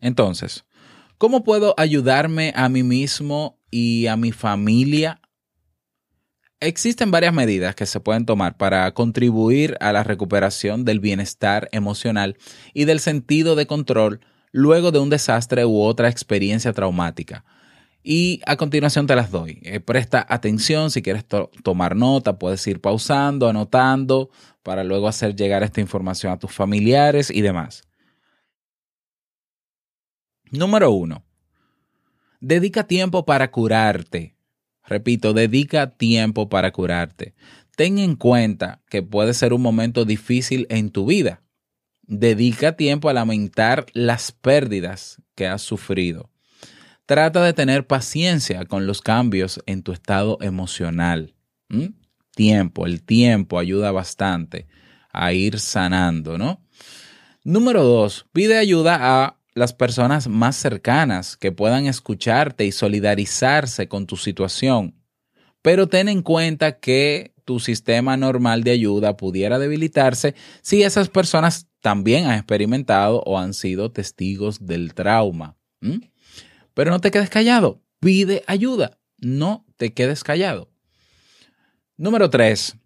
Entonces, 0.00 0.64
¿Cómo 1.18 1.44
puedo 1.44 1.74
ayudarme 1.78 2.52
a 2.54 2.68
mí 2.68 2.82
mismo 2.82 3.58
y 3.70 4.06
a 4.06 4.16
mi 4.16 4.32
familia? 4.32 5.22
Existen 6.60 7.10
varias 7.10 7.34
medidas 7.34 7.74
que 7.74 7.84
se 7.84 8.00
pueden 8.00 8.24
tomar 8.24 8.56
para 8.56 8.90
contribuir 8.94 9.76
a 9.80 9.92
la 9.92 10.02
recuperación 10.02 10.86
del 10.86 11.00
bienestar 11.00 11.68
emocional 11.70 12.38
y 12.72 12.86
del 12.86 13.00
sentido 13.00 13.56
de 13.56 13.66
control 13.66 14.20
luego 14.52 14.90
de 14.90 14.98
un 14.98 15.10
desastre 15.10 15.66
u 15.66 15.82
otra 15.82 16.08
experiencia 16.08 16.72
traumática. 16.72 17.44
Y 18.02 18.40
a 18.46 18.56
continuación 18.56 19.06
te 19.06 19.16
las 19.16 19.30
doy. 19.30 19.58
Eh, 19.64 19.80
presta 19.80 20.24
atención, 20.26 20.90
si 20.90 21.02
quieres 21.02 21.26
tomar 21.62 21.94
nota, 21.94 22.38
puedes 22.38 22.66
ir 22.66 22.80
pausando, 22.80 23.48
anotando, 23.48 24.30
para 24.62 24.82
luego 24.82 25.08
hacer 25.08 25.36
llegar 25.36 25.62
esta 25.62 25.82
información 25.82 26.32
a 26.32 26.38
tus 26.38 26.52
familiares 26.52 27.30
y 27.30 27.42
demás. 27.42 27.82
Número 30.50 30.90
uno, 30.90 31.24
dedica 32.40 32.86
tiempo 32.86 33.26
para 33.26 33.50
curarte. 33.50 34.35
Repito, 34.86 35.32
dedica 35.32 35.90
tiempo 35.90 36.48
para 36.48 36.72
curarte. 36.72 37.34
Ten 37.76 37.98
en 37.98 38.16
cuenta 38.16 38.80
que 38.88 39.02
puede 39.02 39.34
ser 39.34 39.52
un 39.52 39.62
momento 39.62 40.04
difícil 40.04 40.66
en 40.70 40.90
tu 40.90 41.06
vida. 41.06 41.42
Dedica 42.02 42.76
tiempo 42.76 43.08
a 43.08 43.12
lamentar 43.12 43.86
las 43.92 44.32
pérdidas 44.32 45.20
que 45.34 45.46
has 45.46 45.62
sufrido. 45.62 46.30
Trata 47.04 47.42
de 47.44 47.52
tener 47.52 47.86
paciencia 47.86 48.64
con 48.64 48.86
los 48.86 49.00
cambios 49.02 49.60
en 49.66 49.82
tu 49.82 49.92
estado 49.92 50.38
emocional. 50.40 51.34
¿Mm? 51.68 51.88
Tiempo, 52.34 52.86
el 52.86 53.02
tiempo 53.02 53.58
ayuda 53.58 53.92
bastante 53.92 54.66
a 55.12 55.32
ir 55.32 55.58
sanando, 55.58 56.36
¿no? 56.36 56.60
Número 57.42 57.82
dos, 57.84 58.26
pide 58.32 58.58
ayuda 58.58 58.98
a 59.00 59.38
las 59.56 59.72
personas 59.72 60.28
más 60.28 60.54
cercanas 60.54 61.34
que 61.38 61.50
puedan 61.50 61.86
escucharte 61.86 62.66
y 62.66 62.72
solidarizarse 62.72 63.88
con 63.88 64.06
tu 64.06 64.18
situación. 64.18 64.94
Pero 65.62 65.88
ten 65.88 66.10
en 66.10 66.20
cuenta 66.20 66.78
que 66.78 67.34
tu 67.46 67.58
sistema 67.58 68.18
normal 68.18 68.64
de 68.64 68.72
ayuda 68.72 69.16
pudiera 69.16 69.58
debilitarse 69.58 70.34
si 70.60 70.82
esas 70.82 71.08
personas 71.08 71.68
también 71.80 72.26
han 72.26 72.34
experimentado 72.34 73.22
o 73.22 73.38
han 73.38 73.54
sido 73.54 73.90
testigos 73.90 74.66
del 74.66 74.92
trauma. 74.92 75.56
Pero 76.74 76.90
no 76.90 77.00
te 77.00 77.10
quedes 77.10 77.30
callado, 77.30 77.80
pide 77.98 78.44
ayuda, 78.46 78.98
no 79.16 79.64
te 79.78 79.94
quedes 79.94 80.22
callado. 80.22 80.70
Número 81.96 82.28
tres, 82.28 82.76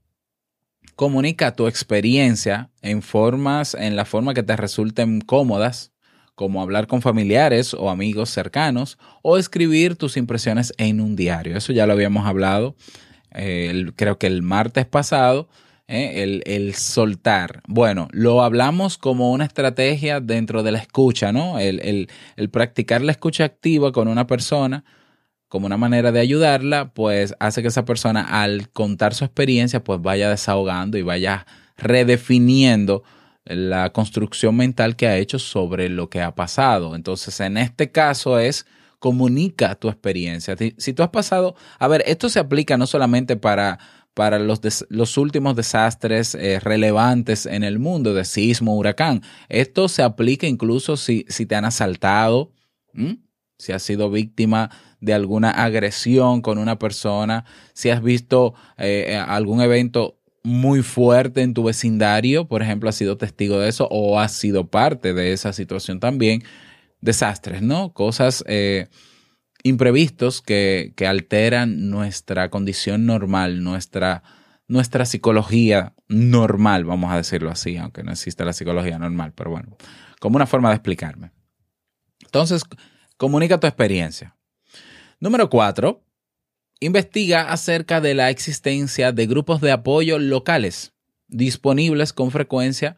comunica 0.95 1.57
tu 1.57 1.67
experiencia 1.67 2.71
en 2.81 3.03
formas, 3.03 3.75
en 3.75 3.97
la 3.97 4.05
forma 4.05 4.35
que 4.35 4.45
te 4.45 4.57
resulten 4.57 5.21
cómodas 5.21 5.91
como 6.41 6.63
hablar 6.63 6.87
con 6.87 7.03
familiares 7.03 7.75
o 7.75 7.91
amigos 7.91 8.31
cercanos 8.31 8.97
o 9.21 9.37
escribir 9.37 9.97
tus 9.97 10.17
impresiones 10.17 10.73
en 10.79 11.03
un 11.03 11.15
diario. 11.15 11.55
Eso 11.55 11.75
ya 11.75 11.87
lo 11.87 11.93
habíamos 11.93 12.27
hablado, 12.27 12.77
creo 13.31 14.19
que 14.19 14.27
el 14.27 14.41
martes 14.41 14.87
pasado, 14.87 15.51
¿eh? 15.87 16.23
el, 16.23 16.43
el, 16.47 16.75
soltar. 16.77 17.61
Bueno, 17.69 18.09
lo 18.13 18.43
hablamos 18.43 18.97
como 18.97 19.33
una 19.33 19.45
estrategia 19.45 20.21
dentro 20.21 20.63
de 20.63 20.73
la 20.73 20.79
escucha, 20.79 21.31
¿no? 21.31 21.59
El, 21.59 21.79
el, 21.81 22.09
el, 22.37 22.49
practicar 22.49 23.03
la 23.03 23.13
escucha 23.13 23.45
activa 23.45 23.93
con 23.93 24.09
una 24.09 24.27
persona 24.27 24.83
como 25.47 25.67
una 25.67 25.77
manera 25.77 26.11
de 26.11 26.21
ayudarla, 26.21 26.95
pues 26.95 27.35
hace 27.39 27.61
que 27.61 27.69
esa 27.69 27.85
persona 27.85 28.23
al 28.43 28.71
contar 28.71 29.13
su 29.13 29.27
experiencia, 29.27 29.85
pues 29.85 30.01
vaya 30.01 30.31
desahogando 30.31 30.97
y 30.97 31.03
vaya 31.03 31.45
redefiniendo 31.77 33.03
la 33.51 33.93
construcción 33.93 34.57
mental 34.57 34.97
que 34.97 35.07
ha 35.07 35.17
hecho 35.17 35.39
sobre 35.39 35.89
lo 35.89 36.09
que 36.09 36.23
ha 36.23 36.35
pasado. 36.35 36.95
Entonces, 36.95 37.41
en 37.41 37.57
este 37.57 37.91
caso 37.91 38.39
es 38.39 38.67
comunica 38.99 39.75
tu 39.77 39.89
experiencia. 39.89 40.57
Si 40.77 40.93
tú 40.93 41.03
has 41.03 41.09
pasado, 41.09 41.55
a 41.79 41.89
ver, 41.89 42.03
esto 42.07 42.29
se 42.29 42.39
aplica 42.39 42.77
no 42.77 42.87
solamente 42.87 43.37
para 43.37 43.79
para 44.15 44.39
los, 44.39 44.61
los 44.89 45.17
últimos 45.17 45.57
desastres 45.57 46.35
eh, 46.35 46.59
relevantes 46.61 47.47
en 47.47 47.63
el 47.63 47.79
mundo 47.79 48.13
de 48.13 48.25
sismo, 48.25 48.77
huracán. 48.77 49.23
Esto 49.49 49.89
se 49.89 50.03
aplica 50.03 50.47
incluso 50.47 50.97
si, 50.97 51.25
si 51.29 51.47
te 51.47 51.55
han 51.55 51.65
asaltado, 51.65 52.53
si 53.59 53.73
has 53.73 53.83
sido 53.83 54.11
víctima 54.11 54.71
de 55.01 55.15
alguna 55.15 55.51
agresión 55.51 56.43
con 56.43 56.59
una 56.59 56.79
persona, 56.79 57.45
si 57.73 57.91
has 57.91 58.03
visto 58.03 58.55
eh, 58.79 59.17
algún 59.17 59.61
evento 59.61 60.20
muy 60.43 60.83
fuerte 60.83 61.43
en 61.43 61.55
tu 61.55 61.65
vecindario, 61.65 62.47
por 62.47 62.63
ejemplo, 62.63 62.89
has 62.89 62.97
sido 62.97 63.17
testigo 63.17 63.59
de 63.59 63.69
eso 63.69 63.89
o 63.91 64.19
has 64.19 64.33
sido 64.33 64.69
parte 64.69 65.13
de 65.13 65.33
esa 65.33 65.53
situación 65.53 66.01
también. 66.01 66.43
Desastres, 67.01 67.63
¿no? 67.63 67.93
Cosas 67.93 68.45
eh, 68.47 68.89
imprevistos 69.63 70.43
que, 70.43 70.93
que, 70.97 71.07
alteran 71.07 71.91
nuestra 71.91 72.51
condición 72.51 73.07
normal, 73.07 73.63
nuestra, 73.63 74.23
nuestra 74.69 75.05
psicología 75.07 75.95
normal, 76.09 76.85
vamos 76.85 77.11
a 77.11 77.17
decirlo 77.17 77.51
así, 77.51 77.77
aunque 77.77 78.03
no 78.03 78.13
existe 78.13 78.45
la 78.45 78.53
psicología 78.53 78.99
normal, 78.99 79.33
pero 79.35 79.51
bueno, 79.51 79.77
como 80.21 80.37
una 80.37 80.47
forma 80.47 80.69
de 80.71 80.77
explicarme. 80.77 81.33
Entonces, 82.23 82.63
comunica 83.17 83.59
tu 83.59 83.67
experiencia. 83.67 84.37
Número 85.21 85.51
cuatro, 85.51 86.05
investiga 86.81 87.53
acerca 87.53 88.01
de 88.01 88.15
la 88.15 88.31
existencia 88.31 89.13
de 89.13 89.27
grupos 89.27 89.61
de 89.61 89.71
apoyo 89.71 90.19
locales 90.19 90.93
disponibles 91.29 92.13
con 92.13 92.31
frecuencia 92.31 92.97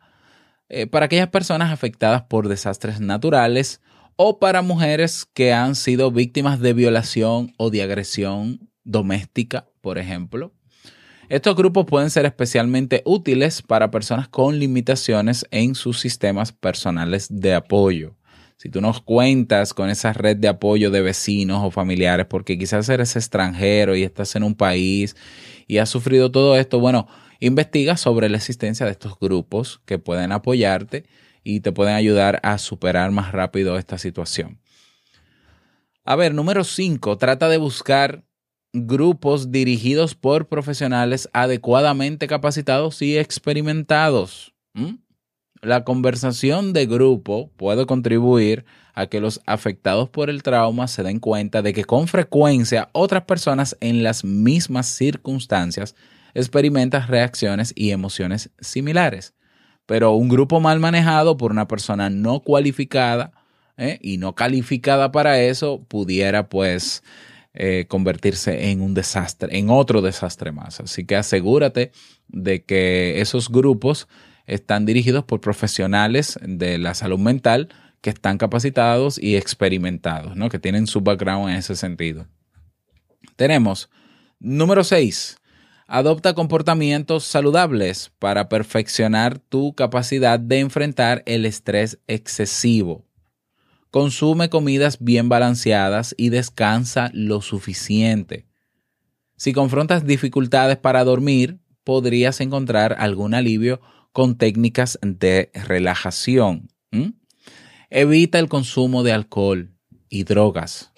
eh, 0.68 0.86
para 0.86 1.06
aquellas 1.06 1.28
personas 1.28 1.70
afectadas 1.70 2.22
por 2.22 2.48
desastres 2.48 3.00
naturales 3.00 3.80
o 4.16 4.38
para 4.38 4.62
mujeres 4.62 5.26
que 5.34 5.52
han 5.52 5.74
sido 5.74 6.10
víctimas 6.10 6.60
de 6.60 6.72
violación 6.72 7.52
o 7.58 7.70
de 7.70 7.82
agresión 7.82 8.70
doméstica, 8.84 9.66
por 9.80 9.98
ejemplo. 9.98 10.54
Estos 11.28 11.56
grupos 11.56 11.86
pueden 11.86 12.10
ser 12.10 12.26
especialmente 12.26 13.02
útiles 13.04 13.62
para 13.62 13.90
personas 13.90 14.28
con 14.28 14.58
limitaciones 14.58 15.46
en 15.50 15.74
sus 15.74 15.98
sistemas 15.98 16.52
personales 16.52 17.26
de 17.30 17.54
apoyo. 17.54 18.16
Si 18.62 18.68
tú 18.68 18.80
nos 18.80 19.00
cuentas 19.00 19.74
con 19.74 19.90
esa 19.90 20.12
red 20.12 20.36
de 20.36 20.46
apoyo 20.46 20.92
de 20.92 21.02
vecinos 21.02 21.64
o 21.64 21.72
familiares, 21.72 22.26
porque 22.26 22.56
quizás 22.56 22.88
eres 22.88 23.16
extranjero 23.16 23.96
y 23.96 24.04
estás 24.04 24.36
en 24.36 24.44
un 24.44 24.54
país 24.54 25.16
y 25.66 25.78
has 25.78 25.88
sufrido 25.88 26.30
todo 26.30 26.56
esto, 26.56 26.78
bueno, 26.78 27.08
investiga 27.40 27.96
sobre 27.96 28.28
la 28.28 28.36
existencia 28.36 28.86
de 28.86 28.92
estos 28.92 29.18
grupos 29.18 29.80
que 29.84 29.98
pueden 29.98 30.30
apoyarte 30.30 31.06
y 31.42 31.58
te 31.58 31.72
pueden 31.72 31.96
ayudar 31.96 32.38
a 32.44 32.56
superar 32.58 33.10
más 33.10 33.32
rápido 33.32 33.76
esta 33.78 33.98
situación. 33.98 34.60
A 36.04 36.14
ver, 36.14 36.32
número 36.32 36.62
5, 36.62 37.18
trata 37.18 37.48
de 37.48 37.56
buscar 37.56 38.22
grupos 38.72 39.50
dirigidos 39.50 40.14
por 40.14 40.46
profesionales 40.46 41.28
adecuadamente 41.32 42.28
capacitados 42.28 43.02
y 43.02 43.18
experimentados. 43.18 44.54
La 45.62 45.84
conversación 45.84 46.72
de 46.72 46.86
grupo 46.86 47.48
puede 47.56 47.86
contribuir 47.86 48.64
a 48.94 49.06
que 49.06 49.20
los 49.20 49.40
afectados 49.46 50.08
por 50.08 50.28
el 50.28 50.42
trauma 50.42 50.88
se 50.88 51.04
den 51.04 51.20
cuenta 51.20 51.62
de 51.62 51.72
que 51.72 51.84
con 51.84 52.08
frecuencia 52.08 52.90
otras 52.90 53.22
personas 53.22 53.76
en 53.80 54.02
las 54.02 54.24
mismas 54.24 54.88
circunstancias 54.88 55.94
experimentan 56.34 57.06
reacciones 57.06 57.72
y 57.76 57.92
emociones 57.92 58.50
similares. 58.58 59.34
Pero 59.86 60.10
un 60.14 60.28
grupo 60.28 60.58
mal 60.58 60.80
manejado 60.80 61.36
por 61.36 61.52
una 61.52 61.68
persona 61.68 62.10
no 62.10 62.40
cualificada 62.40 63.30
¿eh? 63.76 64.00
y 64.02 64.18
no 64.18 64.34
calificada 64.34 65.12
para 65.12 65.40
eso 65.40 65.84
pudiera 65.86 66.48
pues 66.48 67.04
eh, 67.54 67.86
convertirse 67.86 68.72
en 68.72 68.80
un 68.80 68.94
desastre, 68.94 69.56
en 69.56 69.70
otro 69.70 70.02
desastre 70.02 70.50
más. 70.50 70.80
Así 70.80 71.06
que 71.06 71.14
asegúrate 71.14 71.92
de 72.26 72.64
que 72.64 73.20
esos 73.20 73.48
grupos 73.48 74.08
están 74.46 74.86
dirigidos 74.86 75.24
por 75.24 75.40
profesionales 75.40 76.38
de 76.42 76.78
la 76.78 76.94
salud 76.94 77.18
mental 77.18 77.68
que 78.00 78.10
están 78.10 78.38
capacitados 78.38 79.18
y 79.22 79.36
experimentados, 79.36 80.36
¿no? 80.36 80.48
que 80.48 80.58
tienen 80.58 80.86
su 80.86 81.00
background 81.00 81.50
en 81.50 81.56
ese 81.56 81.76
sentido. 81.76 82.26
Tenemos 83.36 83.88
número 84.40 84.82
6 84.82 85.36
Adopta 85.94 86.32
comportamientos 86.32 87.24
saludables 87.24 88.12
para 88.18 88.48
perfeccionar 88.48 89.38
tu 89.38 89.74
capacidad 89.74 90.40
de 90.40 90.60
enfrentar 90.60 91.22
el 91.26 91.44
estrés 91.44 91.98
excesivo. 92.06 93.04
Consume 93.90 94.48
comidas 94.48 94.96
bien 95.00 95.28
balanceadas 95.28 96.14
y 96.16 96.30
descansa 96.30 97.10
lo 97.12 97.42
suficiente. 97.42 98.46
Si 99.36 99.52
confrontas 99.52 100.06
dificultades 100.06 100.78
para 100.78 101.04
dormir, 101.04 101.58
podrías 101.84 102.40
encontrar 102.40 102.96
algún 102.98 103.34
alivio 103.34 103.82
con 104.12 104.36
técnicas 104.36 104.98
de 105.02 105.50
relajación. 105.54 106.68
Evita 107.90 108.38
el 108.38 108.48
consumo 108.48 109.02
de 109.02 109.12
alcohol 109.12 109.74
y 110.08 110.24
drogas. 110.24 110.92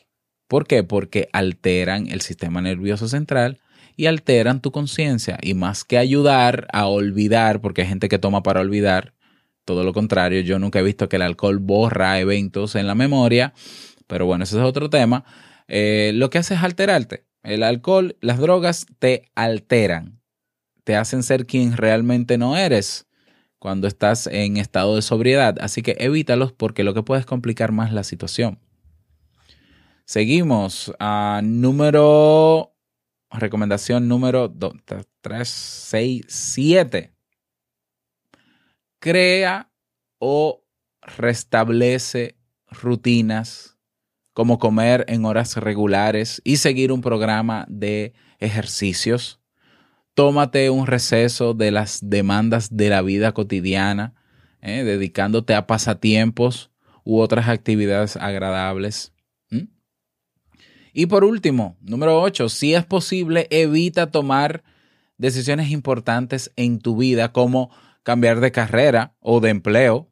¿Por 0.48 0.66
qué? 0.66 0.84
Porque 0.84 1.28
alteran 1.32 2.08
el 2.08 2.20
sistema 2.20 2.60
nervioso 2.60 3.08
central 3.08 3.60
y 3.96 4.06
alteran 4.06 4.60
tu 4.60 4.70
conciencia. 4.70 5.38
Y 5.42 5.54
más 5.54 5.84
que 5.84 5.98
ayudar 5.98 6.66
a 6.72 6.86
olvidar, 6.86 7.60
porque 7.60 7.82
hay 7.82 7.88
gente 7.88 8.08
que 8.08 8.18
toma 8.18 8.42
para 8.42 8.60
olvidar, 8.60 9.14
todo 9.64 9.82
lo 9.84 9.92
contrario, 9.92 10.40
yo 10.40 10.58
nunca 10.58 10.80
he 10.80 10.82
visto 10.82 11.08
que 11.08 11.16
el 11.16 11.22
alcohol 11.22 11.58
borra 11.58 12.20
eventos 12.20 12.74
en 12.74 12.86
la 12.86 12.94
memoria, 12.94 13.54
pero 14.06 14.26
bueno, 14.26 14.44
ese 14.44 14.58
es 14.58 14.62
otro 14.62 14.90
tema. 14.90 15.24
Eh, 15.68 16.12
lo 16.14 16.28
que 16.28 16.38
hace 16.38 16.54
es 16.54 16.62
alterarte. 16.62 17.24
El 17.42 17.62
alcohol, 17.62 18.16
las 18.20 18.38
drogas 18.38 18.86
te 18.98 19.30
alteran, 19.34 20.20
te 20.84 20.96
hacen 20.96 21.22
ser 21.22 21.46
quien 21.46 21.76
realmente 21.76 22.38
no 22.38 22.56
eres 22.56 23.06
cuando 23.58 23.88
estás 23.88 24.26
en 24.26 24.58
estado 24.58 24.94
de 24.94 25.02
sobriedad. 25.02 25.56
Así 25.60 25.82
que 25.82 25.96
evítalos 25.98 26.52
porque 26.52 26.84
lo 26.84 26.94
que 26.94 27.02
puede 27.02 27.20
es 27.20 27.26
complicar 27.26 27.72
más 27.72 27.92
la 27.92 28.04
situación. 28.04 28.58
Seguimos 30.04 30.92
a 30.98 31.40
número 31.42 32.74
recomendación 33.30 34.06
número 34.08 34.52
3, 35.22 35.48
6, 35.48 36.24
7. 36.28 37.12
Crea 39.00 39.70
o 40.18 40.64
restablece 41.02 42.36
rutinas 42.70 43.78
como 44.32 44.58
comer 44.58 45.04
en 45.08 45.24
horas 45.24 45.56
regulares 45.56 46.40
y 46.44 46.56
seguir 46.56 46.92
un 46.92 47.00
programa 47.00 47.66
de 47.68 48.14
ejercicios. 48.38 49.40
Tómate 50.14 50.70
un 50.70 50.86
receso 50.86 51.54
de 51.54 51.70
las 51.70 51.98
demandas 52.08 52.76
de 52.76 52.88
la 52.88 53.02
vida 53.02 53.32
cotidiana, 53.32 54.14
eh, 54.62 54.84
dedicándote 54.84 55.54
a 55.54 55.66
pasatiempos 55.66 56.70
u 57.04 57.18
otras 57.18 57.48
actividades 57.48 58.16
agradables. 58.16 59.12
Y 60.96 61.06
por 61.06 61.24
último, 61.24 61.76
número 61.80 62.22
8, 62.22 62.48
si 62.48 62.72
es 62.72 62.84
posible, 62.84 63.48
evita 63.50 64.12
tomar 64.12 64.62
decisiones 65.18 65.70
importantes 65.70 66.52
en 66.54 66.78
tu 66.78 66.96
vida 66.96 67.32
como 67.32 67.70
cambiar 68.04 68.38
de 68.38 68.52
carrera 68.52 69.16
o 69.18 69.40
de 69.40 69.50
empleo, 69.50 70.08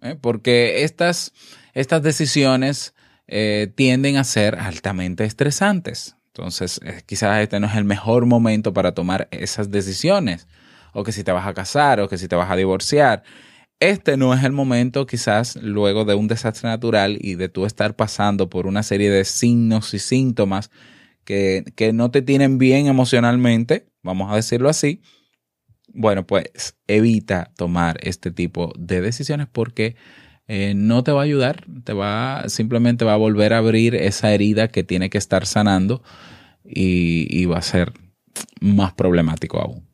¿eh? 0.00 0.16
porque 0.18 0.84
estas, 0.84 1.34
estas 1.74 2.02
decisiones 2.02 2.94
eh, 3.26 3.70
tienden 3.74 4.16
a 4.16 4.24
ser 4.24 4.54
altamente 4.54 5.24
estresantes. 5.24 6.16
Entonces, 6.34 6.80
eh, 6.82 7.02
quizás 7.04 7.42
este 7.42 7.60
no 7.60 7.66
es 7.66 7.74
el 7.74 7.84
mejor 7.84 8.24
momento 8.24 8.72
para 8.72 8.92
tomar 8.92 9.28
esas 9.30 9.70
decisiones, 9.70 10.48
o 10.94 11.04
que 11.04 11.12
si 11.12 11.24
te 11.24 11.32
vas 11.32 11.46
a 11.46 11.52
casar, 11.52 12.00
o 12.00 12.08
que 12.08 12.16
si 12.16 12.26
te 12.26 12.36
vas 12.36 12.50
a 12.50 12.56
divorciar. 12.56 13.22
Este 13.80 14.16
no 14.16 14.32
es 14.32 14.42
el 14.44 14.52
momento 14.52 15.06
quizás 15.06 15.56
luego 15.56 16.04
de 16.04 16.14
un 16.14 16.28
desastre 16.28 16.70
natural 16.70 17.18
y 17.20 17.34
de 17.34 17.48
tú 17.48 17.66
estar 17.66 17.96
pasando 17.96 18.48
por 18.48 18.66
una 18.66 18.82
serie 18.82 19.10
de 19.10 19.24
signos 19.24 19.92
y 19.92 19.98
síntomas 19.98 20.70
que, 21.24 21.64
no 21.92 22.10
te 22.10 22.22
tienen 22.22 22.58
bien 22.58 22.86
emocionalmente, 22.86 23.88
vamos 24.02 24.32
a 24.32 24.36
decirlo 24.36 24.68
así, 24.68 25.02
bueno, 25.88 26.26
pues 26.26 26.76
evita 26.86 27.52
tomar 27.56 27.98
este 28.02 28.30
tipo 28.30 28.72
de 28.78 29.00
decisiones 29.00 29.48
porque 29.50 29.96
eh, 30.48 30.74
no 30.74 31.04
te 31.04 31.12
va 31.12 31.20
a 31.20 31.24
ayudar, 31.24 31.64
te 31.84 31.92
va, 31.92 32.44
simplemente 32.48 33.04
va 33.04 33.14
a 33.14 33.18
volver 33.18 33.52
a 33.52 33.58
abrir 33.58 33.94
esa 33.94 34.32
herida 34.32 34.68
que 34.68 34.82
tiene 34.82 35.08
que 35.08 35.18
estar 35.18 35.46
sanando 35.46 36.02
y, 36.64 37.44
va 37.46 37.58
a 37.58 37.62
ser 37.62 37.92
más 38.60 38.92
problemático 38.94 39.60
aún. 39.60 39.86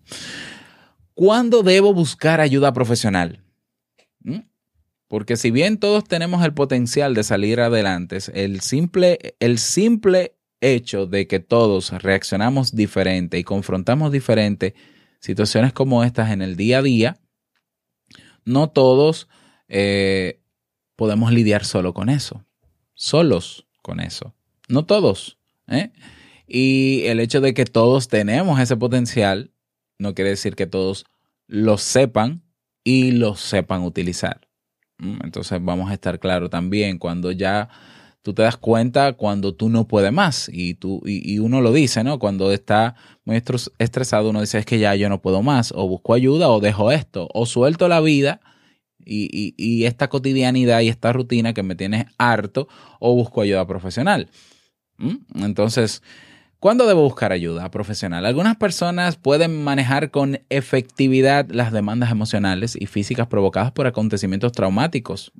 ¿Cuándo 1.14 1.62
debo 1.62 1.92
buscar 1.92 2.40
ayuda 2.40 2.72
profesional? 2.72 3.42
¿Mm? 4.20 4.40
Porque 5.08 5.36
si 5.36 5.50
bien 5.50 5.78
todos 5.78 6.04
tenemos 6.04 6.44
el 6.44 6.54
potencial 6.54 7.14
de 7.14 7.24
salir 7.24 7.60
adelante, 7.60 8.18
el 8.34 8.60
simple, 8.60 9.34
el 9.40 9.58
simple 9.58 10.34
hecho 10.60 11.06
de 11.06 11.26
que 11.26 11.40
todos 11.40 11.90
reaccionamos 12.02 12.74
diferente 12.74 13.38
y 13.38 13.44
confrontamos 13.44 14.12
diferente 14.12 14.74
situaciones 15.20 15.72
como 15.72 16.04
estas 16.04 16.30
en 16.30 16.42
el 16.42 16.56
día 16.56 16.78
a 16.78 16.82
día, 16.82 17.20
no 18.44 18.70
todos 18.70 19.28
eh, 19.68 20.40
podemos 20.96 21.32
lidiar 21.32 21.64
solo 21.64 21.94
con 21.94 22.08
eso, 22.08 22.44
solos 22.94 23.66
con 23.82 24.00
eso, 24.00 24.34
no 24.68 24.84
todos. 24.84 25.38
¿eh? 25.68 25.92
Y 26.46 27.02
el 27.04 27.20
hecho 27.20 27.40
de 27.40 27.54
que 27.54 27.64
todos 27.64 28.08
tenemos 28.08 28.58
ese 28.60 28.76
potencial 28.76 29.52
no 29.98 30.14
quiere 30.14 30.30
decir 30.30 30.54
que 30.56 30.66
todos 30.66 31.04
lo 31.46 31.78
sepan 31.78 32.42
y 32.84 33.12
lo 33.12 33.34
sepan 33.34 33.82
utilizar. 33.82 34.48
Entonces 34.98 35.58
vamos 35.62 35.90
a 35.90 35.94
estar 35.94 36.18
claro 36.18 36.50
también 36.50 36.98
cuando 36.98 37.30
ya 37.30 37.68
tú 38.22 38.34
te 38.34 38.42
das 38.42 38.56
cuenta 38.56 39.12
cuando 39.12 39.54
tú 39.54 39.68
no 39.68 39.86
puedes 39.86 40.12
más 40.12 40.50
y, 40.52 40.74
tú, 40.74 41.02
y, 41.06 41.38
uno 41.38 41.60
lo 41.60 41.72
dice, 41.72 42.02
¿no? 42.02 42.18
Cuando 42.18 42.52
está 42.52 42.96
muy 43.24 43.40
estresado 43.78 44.30
uno 44.30 44.40
dice 44.40 44.58
es 44.58 44.66
que 44.66 44.78
ya 44.78 44.94
yo 44.96 45.08
no 45.08 45.22
puedo 45.22 45.42
más 45.42 45.72
o 45.74 45.86
busco 45.86 46.14
ayuda 46.14 46.48
o 46.48 46.60
dejo 46.60 46.90
esto 46.90 47.28
o 47.32 47.46
suelto 47.46 47.88
la 47.88 48.00
vida 48.00 48.40
y, 49.08 49.84
esta 49.86 50.08
cotidianidad 50.08 50.80
y 50.80 50.88
esta 50.88 51.12
rutina 51.12 51.54
que 51.54 51.62
me 51.62 51.74
tiene 51.74 52.06
harto 52.18 52.68
o 53.00 53.14
busco 53.14 53.40
ayuda 53.40 53.66
profesional. 53.66 54.28
Entonces, 55.34 56.02
¿Cuándo 56.60 56.88
debo 56.88 57.02
buscar 57.04 57.30
ayuda 57.30 57.70
profesional? 57.70 58.26
Algunas 58.26 58.56
personas 58.56 59.14
pueden 59.16 59.62
manejar 59.62 60.10
con 60.10 60.40
efectividad 60.48 61.46
las 61.50 61.70
demandas 61.70 62.10
emocionales 62.10 62.76
y 62.76 62.86
físicas 62.86 63.28
provocadas 63.28 63.70
por 63.70 63.86
acontecimientos 63.86 64.50
traumáticos. 64.50 65.30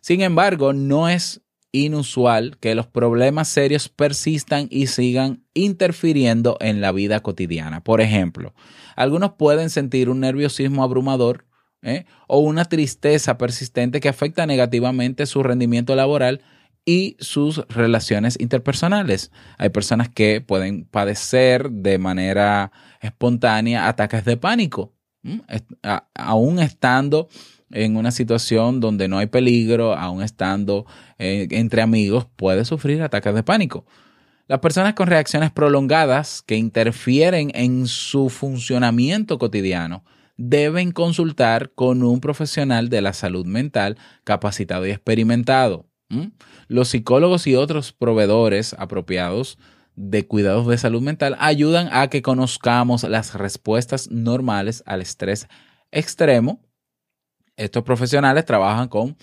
Sin 0.00 0.22
embargo, 0.22 0.72
no 0.72 1.08
es 1.08 1.42
inusual 1.70 2.56
que 2.58 2.74
los 2.74 2.88
problemas 2.88 3.46
serios 3.46 3.88
persistan 3.88 4.66
y 4.68 4.88
sigan 4.88 5.44
interfiriendo 5.54 6.56
en 6.60 6.80
la 6.80 6.90
vida 6.90 7.20
cotidiana. 7.20 7.84
Por 7.84 8.00
ejemplo, 8.00 8.52
algunos 8.96 9.34
pueden 9.34 9.70
sentir 9.70 10.08
un 10.08 10.20
nerviosismo 10.20 10.82
abrumador 10.82 11.45
¿eh? 11.86 12.04
o 12.26 12.40
una 12.40 12.66
tristeza 12.66 13.38
persistente 13.38 14.00
que 14.00 14.08
afecta 14.08 14.44
negativamente 14.44 15.24
su 15.24 15.42
rendimiento 15.42 15.94
laboral 15.94 16.42
y 16.84 17.16
sus 17.20 17.66
relaciones 17.68 18.36
interpersonales. 18.38 19.30
Hay 19.56 19.70
personas 19.70 20.08
que 20.08 20.40
pueden 20.40 20.84
padecer 20.84 21.70
de 21.70 21.98
manera 21.98 22.72
espontánea 23.00 23.88
ataques 23.88 24.24
de 24.24 24.36
pánico, 24.36 24.92
aún 26.14 26.58
estando 26.58 27.28
en 27.70 27.96
una 27.96 28.12
situación 28.12 28.78
donde 28.78 29.08
no 29.08 29.18
hay 29.18 29.26
peligro, 29.26 29.94
aún 29.94 30.22
estando 30.22 30.86
eh, 31.18 31.48
entre 31.50 31.82
amigos, 31.82 32.26
puede 32.36 32.64
sufrir 32.64 33.02
ataques 33.02 33.34
de 33.34 33.42
pánico. 33.42 33.84
Las 34.46 34.60
personas 34.60 34.94
con 34.94 35.08
reacciones 35.08 35.50
prolongadas 35.50 36.42
que 36.42 36.56
interfieren 36.56 37.50
en 37.54 37.88
su 37.88 38.28
funcionamiento 38.28 39.38
cotidiano 39.38 40.04
deben 40.36 40.92
consultar 40.92 41.72
con 41.74 42.02
un 42.02 42.20
profesional 42.20 42.88
de 42.88 43.00
la 43.00 43.12
salud 43.12 43.46
mental 43.46 43.96
capacitado 44.24 44.86
y 44.86 44.90
experimentado. 44.90 45.86
Los 46.68 46.88
psicólogos 46.88 47.46
y 47.46 47.56
otros 47.56 47.92
proveedores 47.92 48.74
apropiados 48.78 49.58
de 49.96 50.26
cuidados 50.26 50.66
de 50.66 50.78
salud 50.78 51.02
mental 51.02 51.36
ayudan 51.40 51.88
a 51.90 52.08
que 52.08 52.22
conozcamos 52.22 53.02
las 53.02 53.34
respuestas 53.34 54.10
normales 54.10 54.82
al 54.86 55.00
estrés 55.00 55.48
extremo. 55.90 56.60
Estos 57.56 57.82
profesionales 57.82 58.44
trabajan 58.44 58.88
con, 58.88 59.16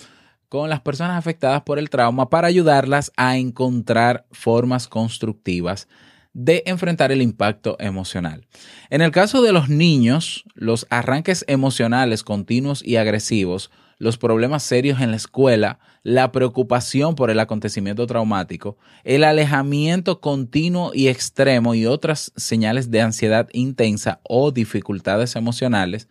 con 0.50 0.70
las 0.70 0.82
personas 0.82 1.18
afectadas 1.18 1.62
por 1.62 1.80
el 1.80 1.90
trauma 1.90 2.30
para 2.30 2.48
ayudarlas 2.48 3.12
a 3.16 3.38
encontrar 3.38 4.26
formas 4.32 4.88
constructivas 4.88 5.88
de 6.34 6.64
enfrentar 6.66 7.12
el 7.12 7.22
impacto 7.22 7.78
emocional. 7.80 8.46
En 8.90 9.02
el 9.02 9.12
caso 9.12 9.42
de 9.42 9.54
los 9.54 9.70
niños, 9.70 10.44
los 10.56 10.88
arranques 10.90 11.46
emocionales 11.48 12.24
continuos 12.24 12.84
y 12.84 12.96
agresivos 12.96 13.72
los 14.04 14.18
problemas 14.18 14.64
serios 14.64 15.00
en 15.02 15.12
la 15.12 15.18
escuela, 15.18 15.80
la 16.04 16.32
preocupación 16.32 17.16
por 17.16 17.30
el 17.30 17.40
acontecimiento 17.40 18.06
traumático, 18.06 18.78
el 19.06 19.24
alejamiento 19.24 20.20
continuo 20.20 20.92
y 20.94 21.08
extremo 21.08 21.74
y 21.74 21.86
otras 21.86 22.34
señales 22.36 22.92
de 22.92 23.02
ansiedad 23.02 23.48
intensa 23.54 24.20
o 24.24 24.52
dificultades 24.52 25.36
emocionales, 25.36 26.10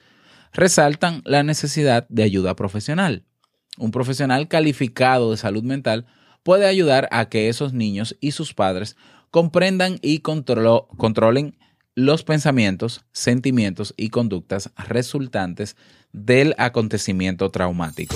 resaltan 0.52 1.22
la 1.26 1.42
necesidad 1.42 2.06
de 2.08 2.22
ayuda 2.22 2.56
profesional. 2.56 3.24
Un 3.78 3.90
profesional 3.90 4.48
calificado 4.48 5.30
de 5.30 5.36
salud 5.36 5.62
mental 5.62 6.06
puede 6.42 6.66
ayudar 6.66 7.08
a 7.10 7.28
que 7.28 7.48
esos 7.48 7.72
niños 7.72 8.16
y 8.20 8.32
sus 8.32 8.54
padres 8.54 8.96
comprendan 9.32 9.98
y 10.02 10.20
controlen 10.20 11.56
los 11.94 12.22
pensamientos, 12.22 13.04
sentimientos 13.12 13.94
y 13.96 14.10
conductas 14.10 14.70
resultantes 14.76 15.74
del 16.12 16.54
acontecimiento 16.58 17.50
traumático. 17.50 18.14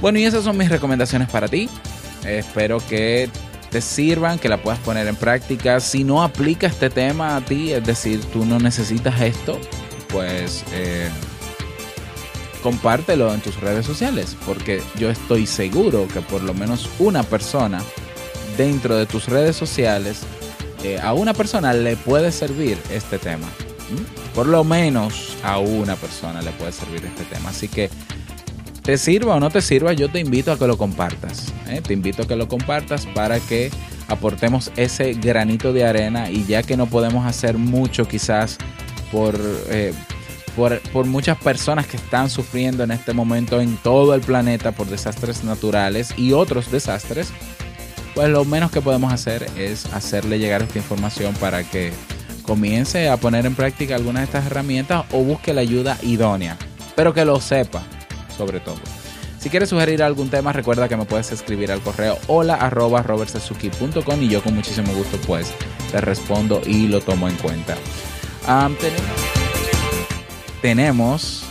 Bueno, 0.00 0.18
y 0.20 0.24
esas 0.24 0.44
son 0.44 0.56
mis 0.56 0.68
recomendaciones 0.68 1.28
para 1.28 1.48
ti. 1.48 1.68
Espero 2.24 2.78
que 2.88 3.28
te 3.70 3.80
sirvan, 3.80 4.38
que 4.38 4.48
la 4.48 4.62
puedas 4.62 4.78
poner 4.78 5.08
en 5.08 5.16
práctica. 5.16 5.80
Si 5.80 6.04
no 6.04 6.22
aplica 6.22 6.68
este 6.68 6.88
tema 6.88 7.36
a 7.36 7.40
ti, 7.40 7.72
es 7.72 7.84
decir, 7.84 8.20
tú 8.32 8.44
no 8.44 8.60
necesitas 8.60 9.20
esto, 9.20 9.60
pues 10.08 10.64
eh, 10.72 11.08
compártelo 12.62 13.34
en 13.34 13.40
tus 13.40 13.60
redes 13.60 13.84
sociales, 13.84 14.36
porque 14.46 14.80
yo 14.98 15.10
estoy 15.10 15.46
seguro 15.46 16.06
que 16.06 16.20
por 16.20 16.44
lo 16.44 16.54
menos 16.54 16.88
una 17.00 17.24
persona 17.24 17.82
dentro 18.56 18.96
de 18.96 19.06
tus 19.06 19.26
redes 19.28 19.56
sociales, 19.56 20.20
eh, 20.82 20.98
a 21.02 21.14
una 21.14 21.34
persona 21.34 21.72
le 21.72 21.96
puede 21.96 22.32
servir 22.32 22.78
este 22.90 23.18
tema. 23.18 23.48
Por 24.34 24.46
lo 24.46 24.64
menos 24.64 25.36
a 25.42 25.58
una 25.58 25.96
persona 25.96 26.42
le 26.42 26.50
puede 26.52 26.72
servir 26.72 27.04
este 27.04 27.24
tema. 27.24 27.50
Así 27.50 27.68
que 27.68 27.90
te 28.82 28.98
sirva 28.98 29.34
o 29.34 29.40
no 29.40 29.50
te 29.50 29.62
sirva, 29.62 29.92
yo 29.94 30.08
te 30.08 30.20
invito 30.20 30.52
a 30.52 30.58
que 30.58 30.66
lo 30.66 30.78
compartas. 30.78 31.52
¿eh? 31.68 31.80
Te 31.80 31.92
invito 31.92 32.22
a 32.22 32.28
que 32.28 32.36
lo 32.36 32.46
compartas 32.46 33.06
para 33.06 33.40
que 33.40 33.70
aportemos 34.08 34.70
ese 34.76 35.14
granito 35.14 35.72
de 35.72 35.84
arena 35.84 36.30
y 36.30 36.44
ya 36.44 36.62
que 36.62 36.76
no 36.76 36.86
podemos 36.86 37.26
hacer 37.26 37.58
mucho 37.58 38.06
quizás 38.06 38.58
por, 39.10 39.34
eh, 39.70 39.92
por, 40.54 40.78
por, 40.92 41.06
muchas 41.06 41.36
personas 41.38 41.86
que 41.86 41.96
están 41.96 42.30
sufriendo 42.30 42.84
en 42.84 42.92
este 42.92 43.12
momento 43.12 43.60
en 43.60 43.76
todo 43.78 44.14
el 44.14 44.20
planeta 44.20 44.72
por 44.72 44.86
desastres 44.86 45.42
naturales 45.42 46.14
y 46.16 46.32
otros 46.32 46.70
desastres, 46.70 47.32
pues 48.16 48.30
lo 48.30 48.46
menos 48.46 48.70
que 48.70 48.80
podemos 48.80 49.12
hacer 49.12 49.46
es 49.58 49.84
hacerle 49.92 50.38
llegar 50.38 50.62
esta 50.62 50.78
información 50.78 51.34
para 51.34 51.62
que 51.62 51.92
comience 52.44 53.10
a 53.10 53.18
poner 53.18 53.44
en 53.44 53.54
práctica 53.54 53.94
algunas 53.94 54.22
de 54.22 54.24
estas 54.24 54.46
herramientas 54.46 55.04
o 55.12 55.22
busque 55.22 55.52
la 55.52 55.60
ayuda 55.60 55.98
idónea, 56.02 56.56
pero 56.94 57.12
que 57.12 57.26
lo 57.26 57.38
sepa 57.42 57.82
sobre 58.34 58.58
todo. 58.60 58.78
Si 59.38 59.50
quieres 59.50 59.68
sugerir 59.68 60.02
algún 60.02 60.30
tema, 60.30 60.54
recuerda 60.54 60.88
que 60.88 60.96
me 60.96 61.04
puedes 61.04 61.30
escribir 61.30 61.70
al 61.70 61.82
correo 61.82 62.16
hola 62.26 62.58
y 64.18 64.28
yo 64.28 64.42
con 64.42 64.54
muchísimo 64.54 64.94
gusto 64.94 65.18
pues 65.26 65.52
te 65.92 66.00
respondo 66.00 66.62
y 66.66 66.88
lo 66.88 67.02
tomo 67.02 67.28
en 67.28 67.36
cuenta. 67.36 67.76
tenemos 70.62 71.44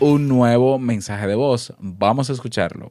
un 0.00 0.26
nuevo 0.26 0.78
mensaje 0.78 1.26
de 1.26 1.34
voz. 1.34 1.74
Vamos 1.78 2.30
a 2.30 2.32
escucharlo. 2.32 2.90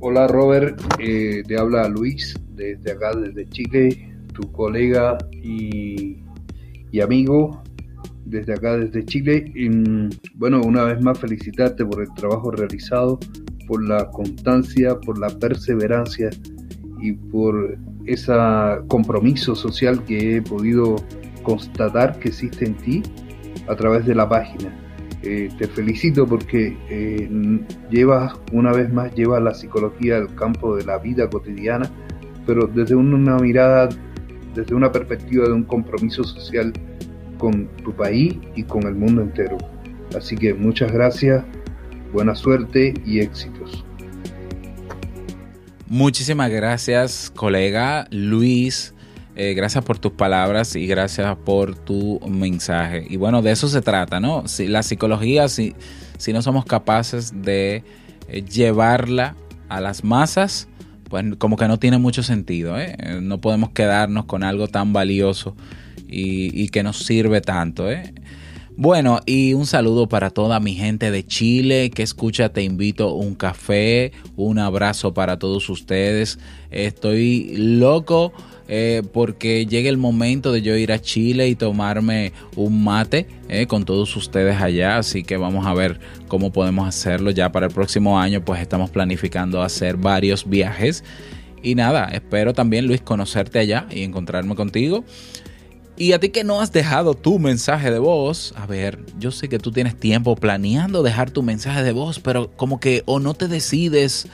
Hola 0.00 0.28
Robert, 0.28 0.80
eh, 1.00 1.42
te 1.44 1.58
habla 1.58 1.88
Luis 1.88 2.32
desde 2.54 2.92
acá, 2.92 3.16
desde 3.16 3.48
Chile, 3.48 4.14
tu 4.32 4.52
colega 4.52 5.18
y, 5.42 6.22
amigo 7.02 7.60
desde 8.24 8.52
acá, 8.52 8.76
desde 8.76 9.04
Chile. 9.04 9.52
bueno, 10.34 10.60
una 10.62 10.84
vez 10.84 11.00
más 11.00 11.18
felicitarte 11.18 11.84
por 11.84 12.00
el 12.02 12.14
trabajo 12.14 12.52
realizado, 12.52 13.18
por 13.66 13.82
la 13.88 14.08
constancia, 14.12 14.94
por 15.00 15.18
la 15.18 15.30
perseverancia 15.30 16.30
y 17.00 17.12
por 17.12 17.76
ese 18.06 18.32
compromiso 18.86 19.56
social 19.56 20.04
que 20.04 20.36
he 20.36 20.42
podido 20.42 20.94
constatar 21.42 22.20
que 22.20 22.28
existe 22.28 22.66
en 22.66 22.76
ti 22.76 23.02
a 23.66 23.74
través 23.74 24.06
de 24.06 24.14
la 24.14 24.28
página. 24.28 24.87
Eh, 25.22 25.48
te 25.58 25.66
felicito 25.66 26.26
porque 26.26 26.76
eh, 26.88 27.28
llevas, 27.90 28.34
una 28.52 28.72
vez 28.72 28.92
más, 28.92 29.12
llevas 29.14 29.42
la 29.42 29.52
psicología 29.52 30.16
al 30.16 30.32
campo 30.36 30.76
de 30.76 30.84
la 30.84 30.98
vida 30.98 31.28
cotidiana, 31.28 31.90
pero 32.46 32.66
desde 32.68 32.94
una 32.94 33.36
mirada, 33.38 33.88
desde 34.54 34.74
una 34.74 34.92
perspectiva 34.92 35.46
de 35.46 35.52
un 35.52 35.64
compromiso 35.64 36.22
social 36.22 36.72
con 37.36 37.66
tu 37.82 37.92
país 37.92 38.36
y 38.54 38.62
con 38.62 38.84
el 38.84 38.94
mundo 38.94 39.22
entero. 39.22 39.58
Así 40.16 40.36
que 40.36 40.54
muchas 40.54 40.92
gracias, 40.92 41.44
buena 42.12 42.34
suerte 42.34 42.94
y 43.04 43.18
éxitos. 43.18 43.84
Muchísimas 45.88 46.50
gracias, 46.50 47.32
colega 47.34 48.06
Luis. 48.10 48.94
Eh, 49.40 49.54
gracias 49.54 49.84
por 49.84 50.00
tus 50.00 50.10
palabras 50.10 50.74
y 50.74 50.88
gracias 50.88 51.36
por 51.36 51.76
tu 51.76 52.18
mensaje. 52.28 53.06
Y 53.08 53.16
bueno, 53.18 53.40
de 53.40 53.52
eso 53.52 53.68
se 53.68 53.80
trata, 53.80 54.18
¿no? 54.18 54.48
Si 54.48 54.66
la 54.66 54.82
psicología, 54.82 55.46
si, 55.48 55.76
si 56.18 56.32
no 56.32 56.42
somos 56.42 56.64
capaces 56.64 57.32
de 57.40 57.84
eh, 58.26 58.42
llevarla 58.42 59.36
a 59.68 59.80
las 59.80 60.02
masas, 60.02 60.66
pues 61.08 61.24
como 61.38 61.56
que 61.56 61.68
no 61.68 61.78
tiene 61.78 61.98
mucho 61.98 62.24
sentido. 62.24 62.80
¿eh? 62.80 62.96
No 63.22 63.40
podemos 63.40 63.70
quedarnos 63.70 64.24
con 64.24 64.42
algo 64.42 64.66
tan 64.66 64.92
valioso 64.92 65.54
y, 66.08 66.60
y 66.60 66.70
que 66.70 66.82
nos 66.82 66.98
sirve 66.98 67.40
tanto. 67.40 67.88
¿eh? 67.88 68.12
Bueno, 68.76 69.20
y 69.24 69.54
un 69.54 69.66
saludo 69.66 70.08
para 70.08 70.30
toda 70.30 70.58
mi 70.58 70.74
gente 70.74 71.12
de 71.12 71.24
Chile 71.24 71.90
que 71.90 72.02
escucha, 72.02 72.48
te 72.48 72.64
invito 72.64 73.14
un 73.14 73.36
café, 73.36 74.10
un 74.34 74.58
abrazo 74.58 75.14
para 75.14 75.38
todos 75.38 75.70
ustedes. 75.70 76.40
Estoy 76.72 77.54
loco 77.56 78.32
eh, 78.68 79.02
porque 79.12 79.64
llegue 79.66 79.88
el 79.88 79.96
momento 79.96 80.52
de 80.52 80.60
yo 80.60 80.76
ir 80.76 80.92
a 80.92 81.00
Chile 81.00 81.48
y 81.48 81.54
tomarme 81.54 82.32
un 82.54 82.84
mate 82.84 83.26
eh, 83.48 83.66
con 83.66 83.84
todos 83.84 84.14
ustedes 84.14 84.60
allá, 84.60 84.98
así 84.98 85.24
que 85.24 85.38
vamos 85.38 85.66
a 85.66 85.72
ver 85.72 85.98
cómo 86.28 86.52
podemos 86.52 86.86
hacerlo 86.86 87.30
ya 87.30 87.50
para 87.50 87.66
el 87.66 87.72
próximo 87.72 88.20
año, 88.20 88.44
pues 88.44 88.60
estamos 88.60 88.90
planificando 88.90 89.62
hacer 89.62 89.96
varios 89.96 90.48
viajes. 90.48 91.02
Y 91.62 91.74
nada, 91.74 92.04
espero 92.12 92.52
también 92.52 92.86
Luis 92.86 93.00
conocerte 93.00 93.58
allá 93.58 93.86
y 93.90 94.02
encontrarme 94.02 94.54
contigo. 94.54 95.04
Y 95.96 96.12
a 96.12 96.20
ti 96.20 96.28
que 96.28 96.44
no 96.44 96.60
has 96.60 96.70
dejado 96.70 97.14
tu 97.14 97.40
mensaje 97.40 97.90
de 97.90 97.98
voz, 97.98 98.54
a 98.56 98.66
ver, 98.66 99.00
yo 99.18 99.32
sé 99.32 99.48
que 99.48 99.58
tú 99.58 99.72
tienes 99.72 99.98
tiempo 99.98 100.36
planeando 100.36 101.02
dejar 101.02 101.32
tu 101.32 101.42
mensaje 101.42 101.82
de 101.82 101.90
voz, 101.90 102.20
pero 102.20 102.52
como 102.56 102.78
que 102.78 103.02
o 103.06 103.18
no 103.18 103.34
te 103.34 103.48
decides 103.48 104.28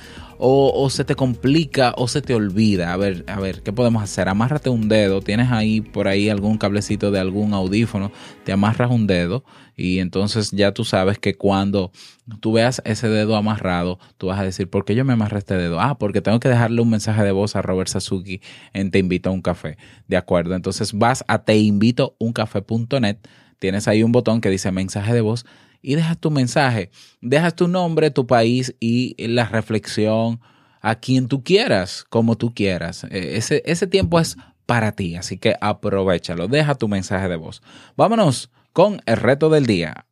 o, 0.47 0.91
se 0.91 1.05
te 1.05 1.15
complica 1.15 1.95
o 1.97 2.07
se 2.07 2.21
te 2.21 2.35
olvida. 2.35 2.93
A 2.93 2.97
ver, 2.99 3.25
a 3.29 3.41
ver, 3.41 3.63
¿qué 3.63 3.73
podemos 3.73 4.03
hacer? 4.03 4.29
Amárrate 4.29 4.69
un 4.69 4.89
dedo, 4.89 5.23
tienes 5.23 5.51
ahí 5.51 5.81
por 5.81 6.07
ahí 6.07 6.29
algún 6.29 6.59
cablecito 6.59 7.11
de 7.11 7.19
algún 7.19 7.55
audífono, 7.55 8.13
te 8.45 8.53
amarras 8.53 8.91
un 8.91 9.07
dedo 9.07 9.43
y 9.75 10.01
entonces 10.01 10.51
ya 10.51 10.73
tú 10.73 10.85
sabes 10.85 11.19
que 11.19 11.35
cuando 11.35 11.93
tú 12.41 12.53
veas 12.53 12.83
ese 12.85 13.09
dedo 13.09 13.37
amarrado, 13.37 13.99
tú 14.19 14.27
vas 14.27 14.39
a 14.39 14.45
decir, 14.45 14.69
¿por 14.69 14.85
qué 14.85 14.95
yo 14.95 15.07
me 15.07 15.15
amarré 15.15 15.39
este 15.39 15.57
dedo? 15.57 15.81
Ah, 15.81 15.97
porque 15.97 16.21
tengo 16.21 16.39
que 16.41 16.51
dejarle 16.51 16.83
un 16.83 16.91
mensaje 16.91 17.23
de 17.23 17.33
voz 17.33 17.57
a 17.57 17.63
Robert 17.63 17.89
Sasuki 17.89 18.43
en 18.75 18.91
Te 18.91 18.99
invito 18.99 19.31
a 19.31 19.33
un 19.33 19.41
café. 19.41 19.79
De 20.09 20.19
acuerdo, 20.19 20.55
entonces 20.55 20.93
vas 20.93 21.25
a 21.27 21.45
teinvitouncafé.net, 21.45 23.17
tienes 23.59 23.89
ahí 23.89 24.03
un 24.03 24.13
botón 24.13 24.43
que 24.43 24.51
dice 24.51 24.71
mensaje 24.73 25.15
de 25.15 25.23
voz 25.23 25.47
y 25.85 25.95
dejas 25.97 26.19
tu 26.19 26.31
mensaje, 26.31 26.91
dejas 27.21 27.55
tu 27.55 27.69
nombre, 27.69 28.11
tu 28.11 28.27
país 28.27 28.75
y 28.81 29.15
la 29.29 29.45
reflexión 29.45 30.41
a 30.81 30.95
quien 30.97 31.29
tú 31.29 31.45
quieras, 31.45 32.05
como 32.09 32.37
tú 32.37 32.55
quieras. 32.55 33.05
E, 33.11 33.37
ese, 33.37 33.63
ese 33.67 33.87
tiempo 33.87 34.19
es 34.19 34.37
para 34.67 34.93
ti, 34.93 35.17
así 35.17 35.37
que 35.37 35.55
aprovechalo, 35.61 36.49
deja 36.49 36.75
tu 36.75 36.89
mensaje 36.89 37.29
de 37.29 37.37
voz. 37.37 37.63
Vámonos 37.97 38.51
con 38.73 39.03
el 39.05 39.19
reto 39.19 39.51
del 39.51 39.67
día. 39.67 40.07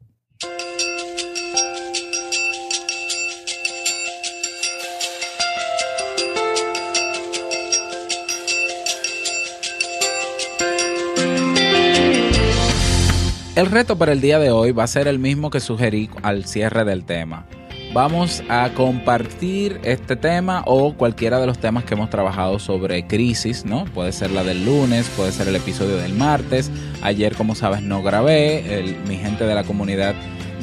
El 13.54 13.66
reto 13.66 13.98
para 13.98 14.12
el 14.12 14.22
día 14.22 14.38
de 14.38 14.50
hoy 14.50 14.72
va 14.72 14.84
a 14.84 14.86
ser 14.86 15.06
el 15.06 15.18
mismo 15.18 15.50
que 15.50 15.60
sugerí 15.60 16.08
al 16.22 16.46
cierre 16.46 16.86
del 16.86 17.04
tema. 17.04 17.44
Vamos 17.92 18.42
a 18.48 18.70
compartir 18.72 19.78
este 19.84 20.16
tema 20.16 20.62
o 20.64 20.94
cualquiera 20.94 21.38
de 21.38 21.46
los 21.46 21.58
temas 21.58 21.84
que 21.84 21.92
hemos 21.92 22.08
trabajado 22.08 22.58
sobre 22.58 23.06
crisis, 23.06 23.66
¿no? 23.66 23.84
Puede 23.84 24.12
ser 24.12 24.30
la 24.30 24.42
del 24.42 24.64
lunes, 24.64 25.06
puede 25.18 25.32
ser 25.32 25.48
el 25.48 25.56
episodio 25.56 25.98
del 25.98 26.14
martes. 26.14 26.70
Ayer, 27.02 27.34
como 27.34 27.54
sabes, 27.54 27.82
no 27.82 28.02
grabé. 28.02 28.96
mi 29.06 29.18
gente 29.18 29.44
de 29.44 29.54
la 29.54 29.64
comunidad 29.64 30.14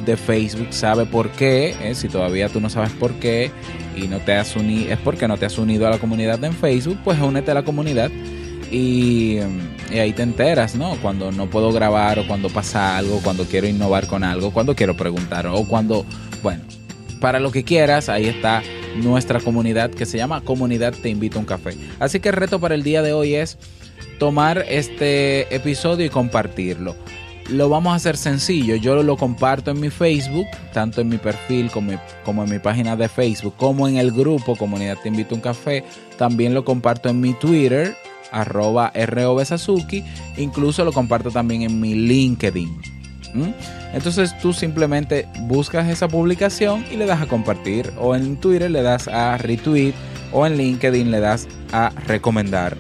de 0.04 0.18
Facebook 0.18 0.70
sabe 0.72 1.06
por 1.06 1.30
qué. 1.30 1.76
¿eh? 1.84 1.94
Si 1.94 2.08
todavía 2.08 2.50
tú 2.50 2.60
no 2.60 2.72
sabes 2.72 2.92
por 2.94 3.14
qué 3.20 3.52
y 3.96 4.08
no 4.08 4.18
te 4.18 4.34
has 4.34 4.56
unido, 4.56 4.92
es 4.92 4.98
porque 4.98 5.28
no 5.28 5.38
te 5.38 5.46
has 5.46 5.60
unido 5.60 5.86
a 5.86 5.92
la 5.92 6.00
comunidad 6.00 6.44
en 6.44 6.54
Facebook, 6.54 6.98
pues 7.04 7.20
únete 7.20 7.52
a 7.52 7.54
la 7.54 7.64
comunidad 7.64 8.10
y, 8.72 9.40
ahí 9.92 10.14
te 10.14 10.24
enteras, 10.24 10.76
¿no? 10.76 10.96
Cuando 11.02 11.32
no 11.32 11.50
puedo 11.50 11.72
grabar 11.72 12.20
o 12.20 12.28
cuando 12.28 12.50
pasa 12.50 12.98
algo, 12.98 13.20
cuando 13.24 13.46
quiero 13.46 13.68
innovar 13.68 14.08
con 14.08 14.24
algo, 14.24 14.52
cuando 14.52 14.76
quiero 14.76 14.96
preguntar 14.96 15.48
o 15.48 15.66
cuando, 15.66 16.06
bueno, 16.44 16.64
para 17.20 17.40
lo 17.40 17.52
que 17.52 17.64
quieras, 17.64 18.10
ahí 18.10 18.28
está 18.28 18.64
nuestra 18.96 19.40
comunidad 19.40 19.90
que 19.92 20.06
se 20.06 20.18
llama 20.18 20.42
Comunidad 20.42 20.94
Te 20.94 21.10
Invito 21.10 21.38
a 21.38 21.42
un 21.42 21.46
Café. 21.46 21.76
Así 22.00 22.20
que 22.20 22.30
el 22.30 22.36
reto 22.36 22.60
para 22.60 22.76
el 22.76 22.84
día 22.84 23.02
de 23.02 23.14
hoy 23.14 23.36
es 23.36 23.58
tomar 24.20 24.66
este 24.70 25.54
episodio 25.54 26.06
y 26.06 26.10
compartirlo. 26.10 26.96
Lo 27.50 27.68
vamos 27.68 27.94
a 27.94 27.96
hacer 27.96 28.16
sencillo. 28.16 28.76
Yo 28.76 29.02
lo 29.02 29.18
comparto 29.18 29.72
en 29.72 29.80
mi 29.80 29.90
Facebook, 29.90 30.46
tanto 30.72 31.02
en 31.02 31.10
mi 31.10 31.18
perfil 31.18 31.72
como, 31.72 32.00
como 32.24 32.44
en 32.44 32.52
mi 32.52 32.60
página 32.60 32.96
de 32.96 33.10
Facebook, 33.10 33.56
como 33.58 33.88
en 33.88 33.98
el 33.98 34.12
grupo 34.12 34.56
Comunidad 34.56 34.98
Te 35.02 35.10
Invito 35.10 35.34
a 35.34 35.38
un 35.38 35.42
Café. 35.42 35.84
También 36.18 36.54
lo 36.54 36.64
comparto 36.64 37.10
en 37.10 37.20
mi 37.20 37.34
Twitter, 37.34 37.96
arroba 38.32 38.92
Sasuki. 39.46 40.04
Incluso 40.38 40.84
lo 40.86 40.92
comparto 40.92 41.32
también 41.32 41.64
en 41.64 41.80
mi 41.80 41.96
LinkedIn. 41.96 42.70
Entonces 43.94 44.38
tú 44.40 44.54
simplemente 44.54 45.28
buscas 45.42 45.88
esa 45.88 46.08
publicación 46.08 46.86
y 46.92 46.98
le 46.98 47.06
das 47.06 47.22
a 47.22 47.28
compartir. 47.28 47.92
O 47.98 48.16
en 48.16 48.38
Twitter 48.38 48.70
le 48.70 48.82
das 48.82 49.08
a 49.08 49.38
retweet. 49.38 49.94
O 50.32 50.46
en 50.46 50.58
LinkedIn 50.58 51.12
le 51.12 51.20
das 51.20 51.48
a 51.72 51.92
recomendar. 52.08 52.78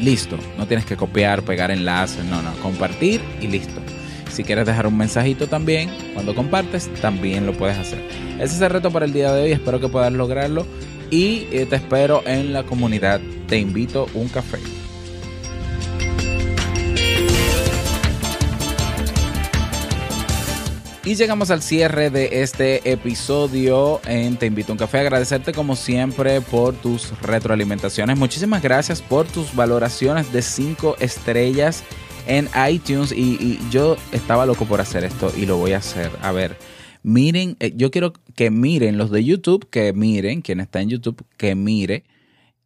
Listo. 0.00 0.36
No 0.58 0.66
tienes 0.66 0.86
que 0.86 0.96
copiar, 0.96 1.42
pegar 1.42 1.70
enlaces. 1.70 2.24
No, 2.24 2.42
no. 2.42 2.52
Compartir 2.62 3.20
y 3.40 3.46
listo. 3.46 3.80
Si 4.32 4.44
quieres 4.44 4.64
dejar 4.64 4.86
un 4.86 4.96
mensajito 4.96 5.46
también, 5.46 5.90
cuando 6.14 6.34
compartes, 6.34 6.90
también 7.02 7.44
lo 7.44 7.52
puedes 7.52 7.76
hacer. 7.76 8.02
Ese 8.36 8.56
es 8.56 8.60
el 8.62 8.70
reto 8.70 8.90
para 8.90 9.04
el 9.04 9.12
día 9.12 9.30
de 9.30 9.42
hoy. 9.42 9.52
Espero 9.52 9.78
que 9.78 9.88
puedas 9.88 10.10
lograrlo 10.10 10.66
y 11.10 11.46
eh, 11.52 11.66
te 11.68 11.76
espero 11.76 12.22
en 12.26 12.54
la 12.54 12.62
comunidad. 12.62 13.20
Te 13.52 13.58
invito 13.58 14.08
un 14.14 14.30
café. 14.30 14.56
Y 21.04 21.14
llegamos 21.16 21.50
al 21.50 21.60
cierre 21.60 22.08
de 22.08 22.40
este 22.40 22.90
episodio 22.90 24.00
en 24.06 24.38
Te 24.38 24.46
invito 24.46 24.72
a 24.72 24.76
un 24.76 24.78
café. 24.78 25.00
Agradecerte 25.00 25.52
como 25.52 25.76
siempre 25.76 26.40
por 26.40 26.72
tus 26.72 27.12
retroalimentaciones. 27.20 28.16
Muchísimas 28.16 28.62
gracias 28.62 29.02
por 29.02 29.26
tus 29.26 29.54
valoraciones 29.54 30.32
de 30.32 30.40
5 30.40 30.96
estrellas 31.00 31.84
en 32.26 32.48
iTunes. 32.70 33.12
Y, 33.12 33.34
y, 33.34 33.60
yo 33.70 33.98
estaba 34.12 34.46
loco 34.46 34.64
por 34.64 34.80
hacer 34.80 35.04
esto 35.04 35.30
y 35.36 35.44
lo 35.44 35.58
voy 35.58 35.74
a 35.74 35.76
hacer. 35.76 36.10
A 36.22 36.32
ver, 36.32 36.56
Miren, 37.02 37.56
eh, 37.58 37.72
yo 37.76 37.90
quiero 37.90 38.12
que 38.34 38.50
miren 38.50 38.96
los 38.96 39.10
de 39.10 39.24
YouTube, 39.24 39.68
que 39.68 39.92
miren, 39.92 40.40
quien 40.40 40.60
está 40.60 40.80
en 40.80 40.88
YouTube, 40.88 41.22
que 41.36 41.54
mire. 41.54 42.04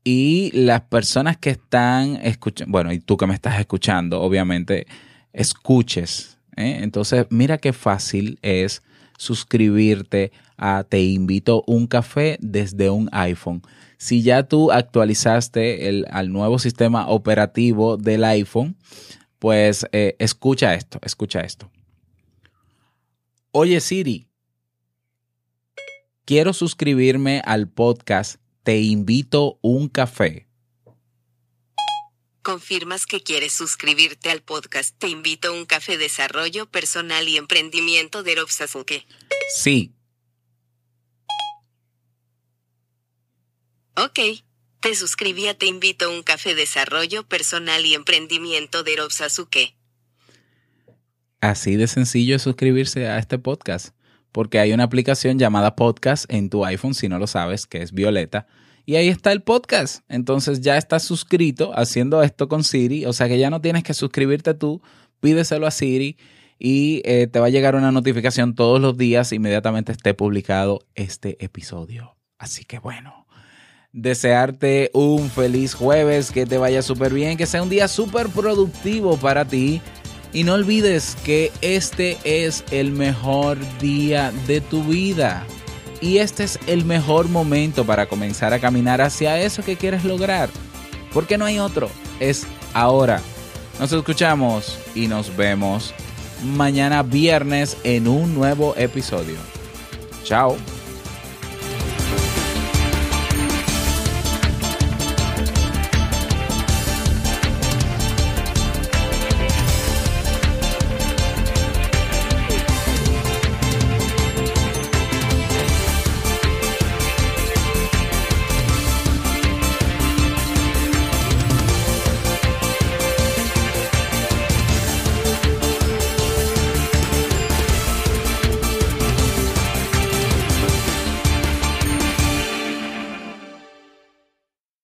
Y 0.08 0.52
las 0.52 0.82
personas 0.82 1.36
que 1.36 1.50
están 1.50 2.14
escuchando, 2.22 2.70
bueno, 2.70 2.92
y 2.92 3.00
tú 3.00 3.16
que 3.16 3.26
me 3.26 3.34
estás 3.34 3.58
escuchando, 3.58 4.22
obviamente, 4.22 4.86
escuches. 5.32 6.38
¿eh? 6.56 6.78
Entonces, 6.82 7.26
mira 7.30 7.58
qué 7.58 7.72
fácil 7.72 8.38
es 8.40 8.84
suscribirte 9.18 10.30
a 10.56 10.84
Te 10.88 11.02
invito 11.02 11.64
un 11.66 11.88
café 11.88 12.38
desde 12.40 12.88
un 12.88 13.08
iPhone. 13.10 13.62
Si 13.98 14.22
ya 14.22 14.44
tú 14.44 14.70
actualizaste 14.70 15.88
el, 15.88 16.06
al 16.08 16.30
nuevo 16.30 16.60
sistema 16.60 17.08
operativo 17.08 17.96
del 17.96 18.22
iPhone, 18.22 18.76
pues 19.40 19.88
eh, 19.90 20.14
escucha 20.20 20.74
esto, 20.74 21.00
escucha 21.02 21.40
esto. 21.40 21.68
Oye 23.50 23.80
Siri, 23.80 24.28
quiero 26.24 26.52
suscribirme 26.52 27.42
al 27.44 27.66
podcast 27.66 28.40
Te 28.66 28.80
invito 28.80 29.60
un 29.62 29.88
café. 29.88 30.48
¿Confirmas 32.42 33.06
que 33.06 33.22
quieres 33.22 33.52
suscribirte 33.52 34.28
al 34.28 34.42
podcast 34.42 34.98
Te 34.98 35.06
invito 35.06 35.50
a 35.50 35.52
un 35.52 35.66
café 35.66 35.96
desarrollo 35.96 36.68
personal 36.68 37.28
y 37.28 37.36
emprendimiento 37.36 38.24
de 38.24 38.34
Rob 38.34 38.48
Sasuke? 38.50 39.06
Sí. 39.54 39.94
Ok. 43.94 44.18
Te 44.80 44.96
suscribí 44.96 45.46
a 45.46 45.56
Te 45.56 45.66
invito 45.66 46.06
a 46.06 46.08
un 46.08 46.24
café 46.24 46.56
desarrollo 46.56 47.22
personal 47.28 47.86
y 47.86 47.94
emprendimiento 47.94 48.82
de 48.82 48.96
Rob 48.96 49.12
Sasuke. 49.12 49.76
Así 51.40 51.76
de 51.76 51.86
sencillo 51.86 52.34
es 52.34 52.42
suscribirse 52.42 53.06
a 53.06 53.18
este 53.18 53.38
podcast, 53.38 53.94
porque 54.36 54.58
hay 54.58 54.74
una 54.74 54.84
aplicación 54.84 55.38
llamada 55.38 55.76
Podcast 55.76 56.30
en 56.30 56.50
tu 56.50 56.66
iPhone, 56.66 56.92
si 56.92 57.08
no 57.08 57.18
lo 57.18 57.26
sabes, 57.26 57.66
que 57.66 57.80
es 57.80 57.92
Violeta. 57.92 58.46
Y 58.84 58.96
ahí 58.96 59.08
está 59.08 59.32
el 59.32 59.40
podcast. 59.40 60.04
Entonces 60.10 60.60
ya 60.60 60.76
estás 60.76 61.04
suscrito 61.04 61.72
haciendo 61.74 62.22
esto 62.22 62.46
con 62.46 62.62
Siri. 62.62 63.06
O 63.06 63.14
sea 63.14 63.28
que 63.28 63.38
ya 63.38 63.48
no 63.48 63.62
tienes 63.62 63.82
que 63.82 63.94
suscribirte 63.94 64.52
tú. 64.52 64.82
Pídeselo 65.20 65.66
a 65.66 65.70
Siri 65.70 66.18
y 66.58 67.00
eh, 67.06 67.28
te 67.28 67.40
va 67.40 67.46
a 67.46 67.48
llegar 67.48 67.76
una 67.76 67.92
notificación 67.92 68.54
todos 68.54 68.78
los 68.78 68.98
días 68.98 69.32
inmediatamente 69.32 69.92
esté 69.92 70.12
publicado 70.12 70.80
este 70.94 71.42
episodio. 71.42 72.18
Así 72.36 72.66
que 72.66 72.78
bueno, 72.78 73.26
desearte 73.94 74.90
un 74.92 75.30
feliz 75.30 75.72
jueves, 75.72 76.30
que 76.30 76.44
te 76.44 76.58
vaya 76.58 76.82
súper 76.82 77.14
bien, 77.14 77.38
que 77.38 77.46
sea 77.46 77.62
un 77.62 77.70
día 77.70 77.88
súper 77.88 78.28
productivo 78.28 79.16
para 79.16 79.46
ti. 79.46 79.80
Y 80.32 80.44
no 80.44 80.54
olvides 80.54 81.16
que 81.24 81.52
este 81.62 82.18
es 82.24 82.64
el 82.70 82.92
mejor 82.92 83.58
día 83.78 84.32
de 84.46 84.60
tu 84.60 84.82
vida. 84.84 85.46
Y 86.00 86.18
este 86.18 86.44
es 86.44 86.58
el 86.66 86.84
mejor 86.84 87.28
momento 87.28 87.84
para 87.86 88.06
comenzar 88.06 88.52
a 88.52 88.58
caminar 88.58 89.00
hacia 89.00 89.40
eso 89.40 89.62
que 89.64 89.76
quieres 89.76 90.04
lograr. 90.04 90.50
Porque 91.12 91.38
no 91.38 91.46
hay 91.46 91.58
otro. 91.58 91.88
Es 92.20 92.46
ahora. 92.74 93.22
Nos 93.80 93.92
escuchamos 93.92 94.78
y 94.94 95.06
nos 95.06 95.34
vemos 95.36 95.94
mañana 96.42 97.02
viernes 97.02 97.76
en 97.84 98.08
un 98.08 98.34
nuevo 98.34 98.74
episodio. 98.76 99.36
Chao. 100.24 100.56